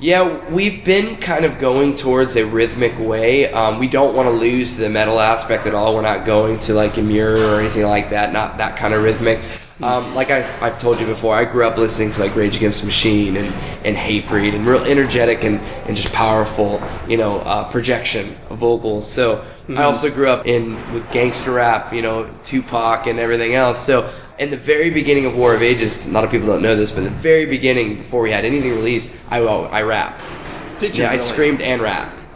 Yeah, 0.00 0.48
we've 0.48 0.84
been 0.84 1.16
kind 1.16 1.44
of 1.44 1.58
going 1.58 1.96
towards 1.96 2.36
a 2.36 2.46
rhythmic 2.46 2.96
way. 3.00 3.50
Um, 3.50 3.80
we 3.80 3.88
don't 3.88 4.14
want 4.14 4.28
to 4.28 4.32
lose 4.32 4.76
the 4.76 4.88
metal 4.88 5.18
aspect 5.18 5.66
at 5.66 5.74
all. 5.74 5.92
We're 5.92 6.02
not 6.02 6.24
going 6.24 6.60
to 6.60 6.74
like 6.74 6.94
Emmure 6.94 7.52
or 7.52 7.60
anything 7.60 7.84
like 7.84 8.10
that. 8.10 8.32
Not 8.32 8.58
that 8.58 8.76
kind 8.76 8.94
of 8.94 9.02
rhythmic. 9.02 9.40
Um, 9.82 10.14
like 10.14 10.30
I, 10.30 10.42
have 10.42 10.78
told 10.78 11.00
you 11.00 11.06
before, 11.06 11.34
I 11.34 11.44
grew 11.44 11.66
up 11.66 11.76
listening 11.76 12.12
to 12.12 12.20
like 12.20 12.36
Rage 12.36 12.56
Against 12.56 12.82
the 12.82 12.86
Machine 12.86 13.36
and, 13.36 13.52
and 13.84 13.96
Hatebreed 13.96 14.54
and 14.54 14.64
real 14.64 14.84
energetic 14.84 15.42
and, 15.42 15.60
and 15.86 15.96
just 15.96 16.12
powerful, 16.12 16.80
you 17.08 17.16
know, 17.16 17.40
uh, 17.40 17.68
projection 17.68 18.36
of 18.50 18.58
vocals. 18.58 19.10
So 19.10 19.44
I 19.68 19.82
also 19.82 20.10
grew 20.10 20.28
up 20.28 20.46
in 20.46 20.74
with 20.92 21.10
gangster 21.10 21.52
rap, 21.52 21.92
you 21.92 22.02
know, 22.02 22.32
Tupac 22.44 23.06
and 23.06 23.18
everything 23.18 23.54
else. 23.54 23.78
So 23.84 24.10
in 24.38 24.50
the 24.50 24.56
very 24.56 24.90
beginning 24.90 25.26
of 25.26 25.36
War 25.36 25.54
of 25.54 25.62
Ages, 25.62 26.06
a 26.06 26.10
lot 26.10 26.24
of 26.24 26.30
people 26.30 26.46
don't 26.46 26.62
know 26.62 26.76
this, 26.76 26.90
but 26.90 26.98
in 26.98 27.04
the 27.04 27.10
very 27.10 27.46
beginning, 27.46 27.96
before 27.96 28.22
we 28.22 28.30
had 28.30 28.44
anything 28.44 28.72
released, 28.72 29.10
I 29.30 29.40
uh, 29.40 29.62
I 29.72 29.82
rapped. 29.82 30.32
Did 30.78 30.96
you 30.96 31.04
Yeah, 31.04 31.10
I 31.10 31.16
screamed 31.16 31.60
and 31.60 31.82
rapped. 31.82 32.26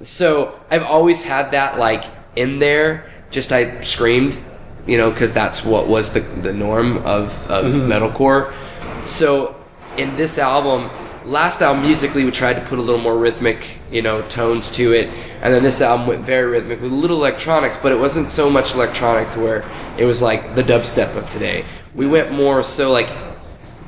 So 0.00 0.58
I've 0.70 0.84
always 0.84 1.22
had 1.22 1.50
that 1.52 1.78
like 1.78 2.04
in 2.36 2.58
there. 2.58 3.10
Just 3.30 3.52
I 3.52 3.80
screamed, 3.80 4.38
you 4.86 4.96
know, 4.96 5.10
because 5.10 5.32
that's 5.32 5.64
what 5.64 5.88
was 5.88 6.12
the 6.12 6.20
the 6.20 6.52
norm 6.52 6.98
of, 6.98 7.46
of 7.50 7.66
mm-hmm. 7.66 7.90
metalcore. 7.90 8.52
So 9.06 9.56
in 9.96 10.16
this 10.16 10.38
album, 10.38 10.90
last 11.24 11.60
album 11.62 11.82
musically, 11.82 12.24
we 12.24 12.30
tried 12.30 12.54
to 12.54 12.60
put 12.62 12.78
a 12.78 12.82
little 12.82 13.00
more 13.00 13.16
rhythmic, 13.16 13.78
you 13.90 14.02
know, 14.02 14.22
tones 14.28 14.70
to 14.72 14.92
it, 14.92 15.08
and 15.40 15.52
then 15.52 15.62
this 15.62 15.80
album 15.80 16.06
went 16.06 16.24
very 16.24 16.50
rhythmic 16.50 16.80
with 16.80 16.92
little 16.92 17.16
electronics, 17.16 17.76
but 17.76 17.92
it 17.92 17.98
wasn't 17.98 18.28
so 18.28 18.50
much 18.50 18.74
electronic 18.74 19.30
to 19.32 19.40
where 19.40 19.64
it 19.98 20.04
was 20.04 20.22
like 20.22 20.54
the 20.54 20.62
dubstep 20.62 21.16
of 21.16 21.28
today. 21.28 21.64
We 21.94 22.06
went 22.06 22.32
more 22.32 22.62
so 22.62 22.90
like 22.90 23.08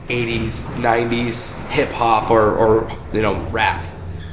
80s, 0.08 0.66
90s 0.76 1.54
hip 1.68 1.90
hop 1.90 2.30
or, 2.30 2.54
or 2.54 2.90
you 3.12 3.22
know 3.22 3.42
rap. 3.50 3.86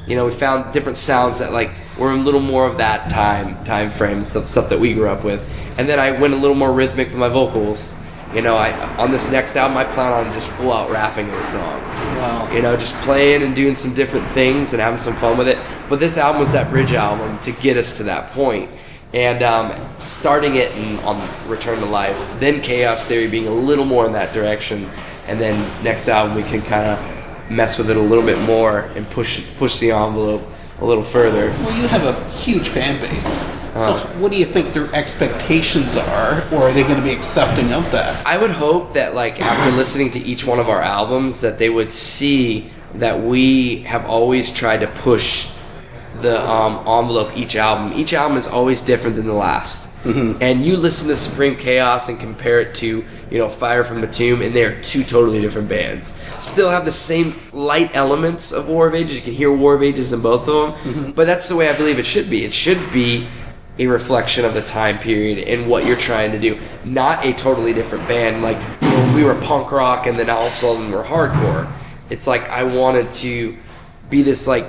You 0.07 0.15
know, 0.15 0.25
we 0.25 0.31
found 0.31 0.73
different 0.73 0.97
sounds 0.97 1.39
that 1.39 1.53
like 1.53 1.71
were 1.97 2.11
a 2.11 2.15
little 2.15 2.41
more 2.41 2.67
of 2.67 2.77
that 2.79 3.09
time 3.09 3.63
time 3.63 3.89
frame 3.89 4.23
stuff 4.23 4.47
stuff 4.47 4.69
that 4.69 4.79
we 4.79 4.93
grew 4.93 5.07
up 5.07 5.23
with. 5.23 5.41
And 5.77 5.87
then 5.87 5.99
I 5.99 6.11
went 6.11 6.33
a 6.33 6.37
little 6.37 6.55
more 6.55 6.73
rhythmic 6.73 7.09
with 7.09 7.17
my 7.17 7.29
vocals. 7.29 7.93
You 8.33 8.41
know, 8.41 8.55
I 8.55 8.71
on 8.95 9.11
this 9.11 9.29
next 9.29 9.55
album 9.55 9.77
I 9.77 9.83
plan 9.83 10.13
on 10.13 10.31
just 10.33 10.49
full 10.51 10.71
out 10.71 10.89
rapping 10.89 11.27
in 11.27 11.33
the 11.33 11.43
song. 11.43 11.81
Wow. 12.17 12.51
You 12.51 12.61
know, 12.61 12.77
just 12.77 12.95
playing 13.01 13.43
and 13.43 13.53
doing 13.53 13.75
some 13.75 13.93
different 13.93 14.27
things 14.27 14.73
and 14.73 14.81
having 14.81 14.99
some 14.99 15.15
fun 15.17 15.37
with 15.37 15.49
it. 15.49 15.57
But 15.89 15.99
this 15.99 16.17
album 16.17 16.39
was 16.39 16.53
that 16.53 16.69
bridge 16.69 16.93
album 16.93 17.39
to 17.39 17.51
get 17.51 17.75
us 17.75 17.97
to 17.97 18.03
that 18.03 18.31
point. 18.31 18.69
And 19.13 19.43
um, 19.43 19.73
starting 19.99 20.55
it 20.55 20.73
in, 20.77 20.97
on 20.99 21.27
Return 21.49 21.79
to 21.79 21.85
Life, 21.85 22.17
then 22.39 22.61
Chaos 22.61 23.05
Theory 23.05 23.27
being 23.27 23.47
a 23.47 23.53
little 23.53 23.83
more 23.83 24.05
in 24.05 24.13
that 24.13 24.33
direction, 24.33 24.89
and 25.27 25.41
then 25.41 25.83
next 25.83 26.07
album 26.07 26.33
we 26.33 26.43
can 26.43 26.61
kind 26.61 26.87
of 26.87 27.51
mess 27.51 27.77
with 27.77 27.89
it 27.89 27.97
a 27.97 28.01
little 28.01 28.23
bit 28.23 28.39
more 28.47 28.83
and 28.95 29.05
push 29.09 29.45
push 29.57 29.79
the 29.79 29.91
envelope 29.91 30.41
a 30.79 30.85
little 30.85 31.03
further. 31.03 31.49
Well, 31.49 31.77
you 31.77 31.87
have 31.87 32.05
a 32.05 32.29
huge 32.29 32.69
fan 32.69 33.01
base. 33.01 33.45
So, 33.75 33.97
what 34.19 34.31
do 34.31 34.37
you 34.37 34.45
think 34.45 34.73
their 34.73 34.93
expectations 34.93 35.95
are, 35.95 36.43
or 36.51 36.63
are 36.63 36.73
they 36.73 36.83
going 36.83 36.97
to 36.97 37.01
be 37.01 37.11
accepting 37.13 37.71
of 37.71 37.89
that? 37.91 38.25
I 38.27 38.37
would 38.37 38.51
hope 38.51 38.93
that 38.93 39.15
like 39.15 39.39
after 39.41 39.75
listening 39.75 40.11
to 40.11 40.19
each 40.19 40.45
one 40.45 40.59
of 40.59 40.67
our 40.69 40.81
albums 40.81 41.39
that 41.41 41.57
they 41.57 41.69
would 41.69 41.87
see 41.89 42.69
that 42.95 43.19
we 43.21 43.77
have 43.83 44.05
always 44.05 44.51
tried 44.51 44.81
to 44.81 44.87
push 44.87 45.49
the 46.21 46.41
um, 46.47 46.79
envelope 46.79 47.35
each 47.37 47.55
album. 47.55 47.97
Each 47.97 48.13
album 48.13 48.37
is 48.37 48.45
always 48.45 48.81
different 48.81 49.15
than 49.15 49.25
the 49.25 49.33
last. 49.33 49.89
And 50.03 50.65
you 50.65 50.77
listen 50.77 51.07
to 51.09 51.15
Supreme 51.15 51.55
Chaos 51.55 52.09
and 52.09 52.19
compare 52.19 52.59
it 52.59 52.73
to, 52.75 53.05
you 53.29 53.37
know, 53.37 53.47
Fire 53.47 53.83
from 53.83 54.01
the 54.01 54.07
Tomb, 54.07 54.41
and 54.41 54.53
they're 54.55 54.81
two 54.81 55.03
totally 55.03 55.39
different 55.41 55.69
bands. 55.69 56.13
Still 56.39 56.69
have 56.71 56.85
the 56.85 56.91
same 56.91 57.35
light 57.53 57.91
elements 57.95 58.51
of 58.51 58.67
War 58.67 58.87
of 58.87 58.95
Ages. 58.95 59.17
You 59.17 59.21
can 59.21 59.33
hear 59.33 59.53
War 59.53 59.75
of 59.75 59.83
Ages 59.83 60.11
in 60.11 60.21
both 60.21 60.47
of 60.47 60.75
them, 60.75 61.13
but 61.13 61.27
that's 61.27 61.47
the 61.47 61.55
way 61.55 61.69
I 61.69 61.73
believe 61.77 61.99
it 61.99 62.05
should 62.07 62.31
be. 62.31 62.43
It 62.43 62.51
should 62.53 62.91
be 62.91 63.27
a 63.81 63.87
reflection 63.87 64.45
of 64.45 64.53
the 64.53 64.61
time 64.61 64.99
period 64.99 65.39
and 65.47 65.67
what 65.67 65.85
you're 65.85 65.97
trying 65.97 66.31
to 66.31 66.39
do, 66.39 66.59
not 66.85 67.25
a 67.25 67.33
totally 67.33 67.73
different 67.73 68.07
band. 68.07 68.43
Like 68.43 68.57
we 69.15 69.23
were 69.23 69.35
punk 69.35 69.71
rock, 69.71 70.05
and 70.05 70.15
then 70.17 70.29
all 70.29 70.45
of 70.47 70.53
a 70.53 70.55
sudden 70.55 70.91
we're 70.91 71.03
hardcore. 71.03 71.71
It's 72.09 72.27
like 72.27 72.47
I 72.49 72.63
wanted 72.63 73.09
to 73.11 73.57
be 74.09 74.21
this 74.21 74.45
like 74.45 74.67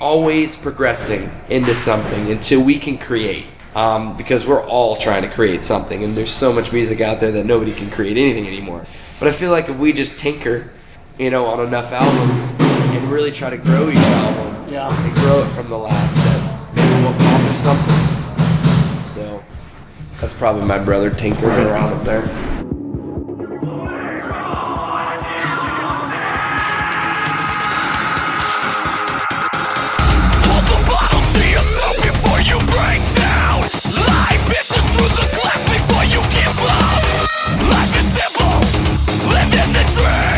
always 0.00 0.56
progressing 0.56 1.30
into 1.50 1.74
something 1.74 2.30
until 2.30 2.62
we 2.62 2.78
can 2.78 2.96
create. 2.98 3.44
Um, 3.74 4.16
because 4.16 4.46
we're 4.46 4.64
all 4.66 4.96
trying 4.96 5.20
to 5.20 5.28
create 5.28 5.60
something, 5.60 6.02
and 6.02 6.16
there's 6.16 6.30
so 6.32 6.50
much 6.50 6.72
music 6.72 7.02
out 7.02 7.20
there 7.20 7.30
that 7.32 7.44
nobody 7.44 7.72
can 7.74 7.90
create 7.90 8.16
anything 8.16 8.46
anymore. 8.46 8.86
But 9.20 9.28
I 9.28 9.32
feel 9.32 9.50
like 9.50 9.68
if 9.68 9.76
we 9.76 9.92
just 9.92 10.18
tinker, 10.18 10.70
you 11.18 11.28
know, 11.28 11.44
on 11.44 11.60
enough 11.60 11.92
albums 11.92 12.54
and 12.58 13.10
really 13.12 13.30
try 13.30 13.50
to 13.50 13.58
grow 13.58 13.90
each 13.90 13.98
album, 13.98 14.72
Yeah. 14.72 14.88
and 15.04 15.14
grow 15.16 15.42
it 15.42 15.48
from 15.48 15.68
the 15.68 15.76
last, 15.76 16.16
that 16.16 16.74
maybe 16.74 16.88
we'll 17.02 17.14
accomplish 17.16 17.54
something. 17.56 18.15
So 19.16 19.42
that's 20.20 20.34
probably 20.34 20.66
my 20.66 20.78
brother 20.78 21.08
tinkering 21.08 21.66
around 21.66 21.94
up 21.94 22.04
there. 22.04 22.20
Life 37.70 37.96
is 37.96 38.12
simple, 38.12 38.46
live 39.32 39.54
in 39.54 39.72
the 39.72 39.94
dream. 39.96 40.35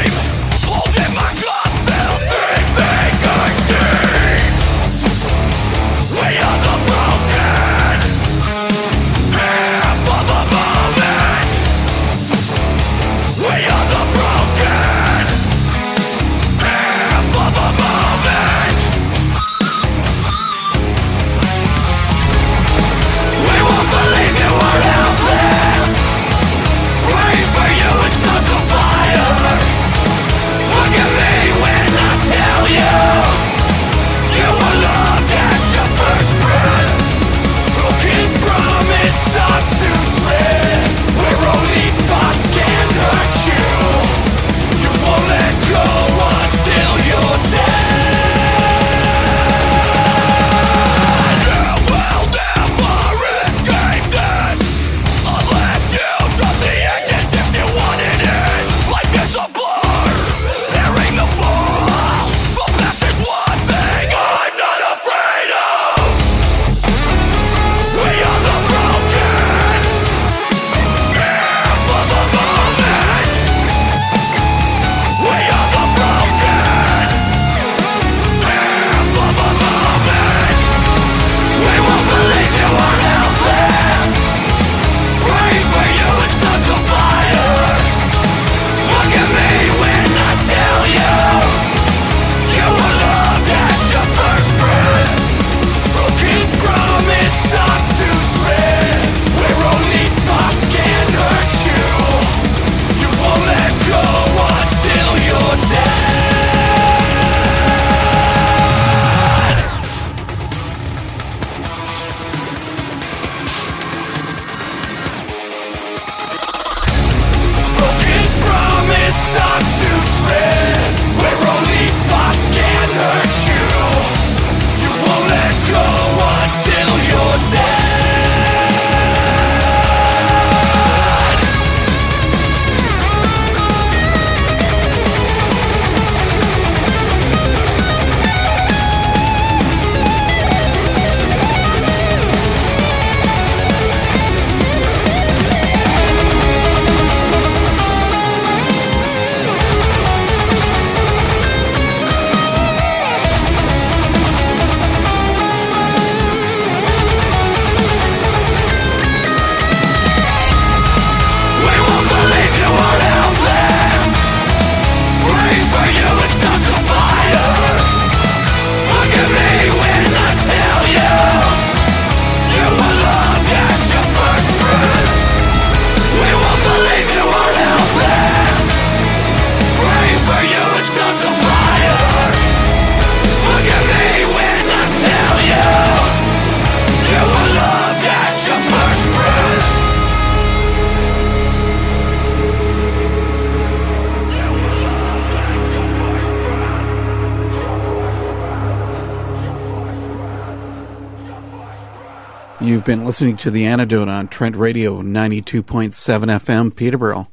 Been 202.60 203.04
listening 203.04 203.36
to 203.36 203.52
The 203.52 203.66
Antidote 203.66 204.08
on 204.08 204.26
Trent 204.26 204.56
Radio 204.56 205.00
92.7 205.00 205.92
FM, 205.92 206.74
Peterborough. 206.74 207.28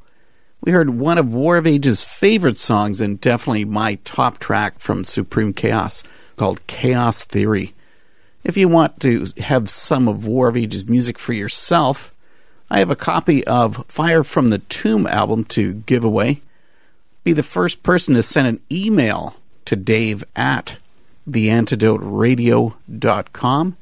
We 0.60 0.70
heard 0.70 0.90
one 0.90 1.18
of 1.18 1.34
War 1.34 1.56
of 1.56 1.66
Ages' 1.66 2.04
favorite 2.04 2.58
songs 2.58 3.00
and 3.00 3.20
definitely 3.20 3.64
my 3.64 3.96
top 4.04 4.38
track 4.38 4.78
from 4.78 5.02
Supreme 5.02 5.52
Chaos 5.52 6.04
called 6.36 6.64
Chaos 6.68 7.24
Theory. 7.24 7.74
If 8.44 8.56
you 8.56 8.68
want 8.68 9.00
to 9.00 9.26
have 9.38 9.68
some 9.68 10.06
of 10.06 10.24
War 10.24 10.46
of 10.46 10.56
Ages 10.56 10.86
music 10.86 11.18
for 11.18 11.32
yourself, 11.32 12.14
I 12.70 12.78
have 12.78 12.90
a 12.90 12.96
copy 12.96 13.44
of 13.46 13.84
Fire 13.88 14.22
from 14.22 14.50
the 14.50 14.58
Tomb 14.58 15.08
album 15.08 15.42
to 15.46 15.74
give 15.74 16.04
away. 16.04 16.40
Be 17.24 17.32
the 17.32 17.42
first 17.42 17.82
person 17.82 18.14
to 18.14 18.22
send 18.22 18.46
an 18.46 18.60
email 18.70 19.34
to 19.64 19.74
Dave 19.74 20.22
at 20.36 20.78
theantidoteradio.com 21.28 23.76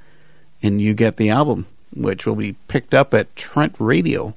and 0.65 0.81
you 0.81 0.95
get 0.95 1.19
the 1.19 1.29
album, 1.29 1.67
which 1.95 2.25
will 2.25 2.35
be 2.35 2.57
picked 2.69 2.95
up 2.95 3.13
at 3.13 3.37
Trent 3.37 3.77
Radio 3.79 4.35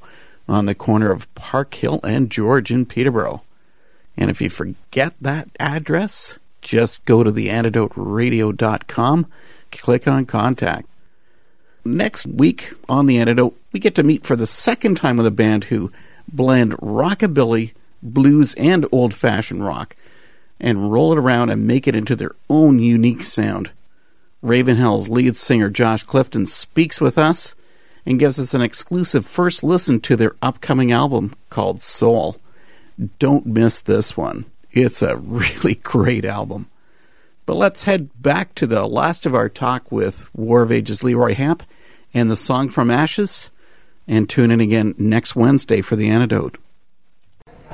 on 0.47 0.65
the 0.65 0.75
corner 0.75 1.09
of 1.09 1.33
Park 1.35 1.73
Hill 1.73 2.01
and 2.03 2.29
George 2.29 2.69
in 2.69 2.85
Peterborough. 2.85 3.43
And 4.17 4.29
if 4.29 4.41
you 4.41 4.49
forget 4.49 5.13
that 5.21 5.47
address, 5.57 6.37
just 6.61 7.05
go 7.05 7.23
to 7.23 7.31
theantidoteradio.com, 7.31 9.27
click 9.71 10.07
on 10.07 10.25
contact. 10.25 10.89
Next 11.85 12.27
week 12.27 12.73
on 12.89 13.05
The 13.05 13.19
Antidote, 13.19 13.57
we 13.71 13.79
get 13.79 13.95
to 13.95 14.03
meet 14.03 14.25
for 14.25 14.35
the 14.35 14.45
second 14.45 14.95
time 14.95 15.15
with 15.15 15.25
a 15.25 15.31
band 15.31 15.65
who 15.65 15.93
blend 16.27 16.73
rockabilly, 16.73 17.73
blues, 18.03 18.53
and 18.55 18.85
old 18.91 19.13
fashioned 19.13 19.65
rock 19.65 19.95
and 20.59 20.91
roll 20.91 21.13
it 21.13 21.17
around 21.17 21.51
and 21.51 21.65
make 21.65 21.87
it 21.87 21.95
into 21.95 22.17
their 22.17 22.35
own 22.49 22.79
unique 22.79 23.23
sound. 23.23 23.71
Ravenhell's 24.43 25.09
lead 25.09 25.35
singer 25.35 25.69
Josh 25.69 26.03
Clifton 26.03 26.47
speaks 26.47 27.01
with 27.01 27.17
us 27.17 27.55
and 28.05 28.19
gives 28.19 28.39
us 28.39 28.53
an 28.53 28.61
exclusive 28.61 29.25
first 29.25 29.63
listen 29.63 29.99
to 30.01 30.15
their 30.15 30.35
upcoming 30.41 30.91
album 30.91 31.33
called 31.49 31.81
Soul. 31.81 32.37
Don't 33.19 33.45
miss 33.45 33.81
this 33.81 34.15
one. 34.15 34.45
It's 34.71 35.01
a 35.01 35.17
really 35.17 35.75
great 35.75 36.25
album. 36.25 36.69
But 37.45 37.55
let's 37.55 37.85
head 37.85 38.09
back 38.21 38.55
to 38.55 38.67
the 38.67 38.85
last 38.85 39.25
of 39.25 39.33
our 39.33 39.49
talk 39.49 39.91
with 39.91 40.29
War 40.35 40.61
of 40.61 40.71
Ages 40.71 41.03
Leroy 41.03 41.33
Hamp 41.33 41.63
and 42.13 42.29
the 42.29 42.35
song 42.35 42.69
from 42.69 42.89
Ashes, 42.89 43.49
and 44.07 44.29
tune 44.29 44.51
in 44.51 44.61
again 44.61 44.95
next 44.97 45.35
Wednesday 45.35 45.81
for 45.81 45.95
the 45.95 46.09
antidote. 46.09 46.57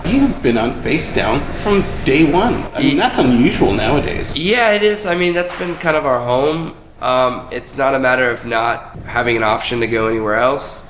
You've 0.06 0.42
been 0.42 0.58
on 0.58 0.82
Facedown 0.82 1.42
from 1.58 1.82
day 2.04 2.30
one. 2.30 2.56
I 2.74 2.82
mean, 2.82 2.98
that's 2.98 3.20
unusual 3.20 3.74
nowadays. 3.74 4.38
Yeah, 4.38 4.74
it 4.74 4.84
is. 4.84 5.06
I 5.06 5.16
mean, 5.16 5.34
that's 5.34 5.56
been 5.56 5.76
kind 5.76 5.96
of 5.96 6.06
our 6.06 6.20
home. 6.20 6.76
Um, 7.00 7.48
it's 7.52 7.78
not 7.78 7.94
a 7.94 8.00
matter 8.00 8.30
of 8.30 8.46
not 8.46 8.98
having 9.06 9.38
an 9.38 9.44
option 9.44 9.80
to 9.80 9.88
go 9.88 10.08
anywhere 10.08 10.36
else. 10.36 10.90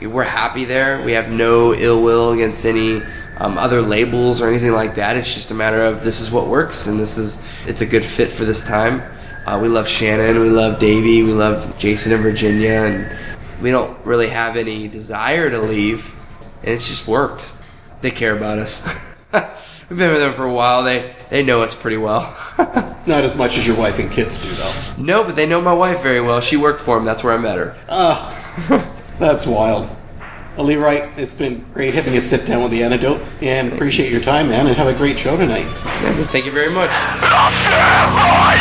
We're 0.00 0.22
happy 0.22 0.64
there. 0.64 1.02
We 1.04 1.12
have 1.12 1.30
no 1.30 1.74
ill 1.74 2.02
will 2.02 2.32
against 2.32 2.64
any 2.64 3.02
um, 3.38 3.58
other 3.58 3.82
labels 3.82 4.40
or 4.40 4.48
anything 4.48 4.72
like 4.72 4.94
that. 4.94 5.16
It's 5.16 5.34
just 5.34 5.50
a 5.50 5.54
matter 5.54 5.82
of 5.82 6.04
this 6.04 6.20
is 6.20 6.30
what 6.30 6.46
works, 6.46 6.86
and 6.86 6.98
this 6.98 7.18
is 7.18 7.40
it's 7.66 7.80
a 7.80 7.86
good 7.86 8.04
fit 8.04 8.32
for 8.32 8.44
this 8.44 8.64
time. 8.64 9.02
Uh, 9.46 9.58
we 9.60 9.68
love 9.68 9.88
Shannon, 9.88 10.40
we 10.40 10.48
love 10.48 10.78
Davey, 10.78 11.22
we 11.22 11.32
love 11.32 11.76
Jason 11.76 12.12
and 12.12 12.22
Virginia, 12.22 12.70
and 12.70 13.16
we 13.60 13.70
don't 13.70 13.98
really 14.06 14.28
have 14.28 14.56
any 14.56 14.88
desire 14.88 15.50
to 15.50 15.60
leave. 15.60 16.14
And 16.62 16.70
it's 16.70 16.88
just 16.88 17.06
worked. 17.06 17.50
They 18.04 18.10
care 18.10 18.36
about 18.36 18.58
us. 18.58 18.82
We've 19.32 19.98
been 19.98 20.12
with 20.12 20.20
them 20.20 20.34
for 20.34 20.44
a 20.44 20.52
while. 20.52 20.82
They 20.82 21.16
they 21.30 21.42
know 21.42 21.62
us 21.62 21.74
pretty 21.74 21.96
well. 21.96 22.36
Not 23.06 23.24
as 23.24 23.34
much 23.34 23.56
as 23.56 23.66
your 23.66 23.78
wife 23.78 23.98
and 23.98 24.12
kids 24.12 24.36
do, 24.36 24.50
though. 24.50 25.02
no, 25.02 25.24
but 25.24 25.36
they 25.36 25.46
know 25.46 25.62
my 25.62 25.72
wife 25.72 26.02
very 26.02 26.20
well. 26.20 26.42
She 26.42 26.58
worked 26.58 26.82
for 26.82 26.98
him. 26.98 27.06
That's 27.06 27.24
where 27.24 27.32
I 27.32 27.38
met 27.38 27.56
her. 27.56 27.74
Ah, 27.88 29.16
that's 29.18 29.46
wild. 29.46 29.88
Well, 30.54 30.66
Leroy, 30.66 31.10
it's 31.16 31.32
been 31.32 31.64
great 31.72 31.94
having 31.94 32.12
you 32.12 32.20
sit 32.20 32.44
down 32.44 32.62
with 32.62 32.72
the 32.72 32.82
antidote, 32.82 33.22
and 33.40 33.72
appreciate 33.72 34.12
your 34.12 34.20
time, 34.20 34.50
man, 34.50 34.66
and 34.66 34.76
have 34.76 34.86
a 34.86 34.92
great 34.92 35.18
show 35.18 35.38
tonight. 35.38 35.64
Thank 36.28 36.44
you 36.44 36.52
very 36.52 36.70
much. 36.74 36.90
Lost 36.90 37.56
in 37.64 37.72
my 37.72 38.53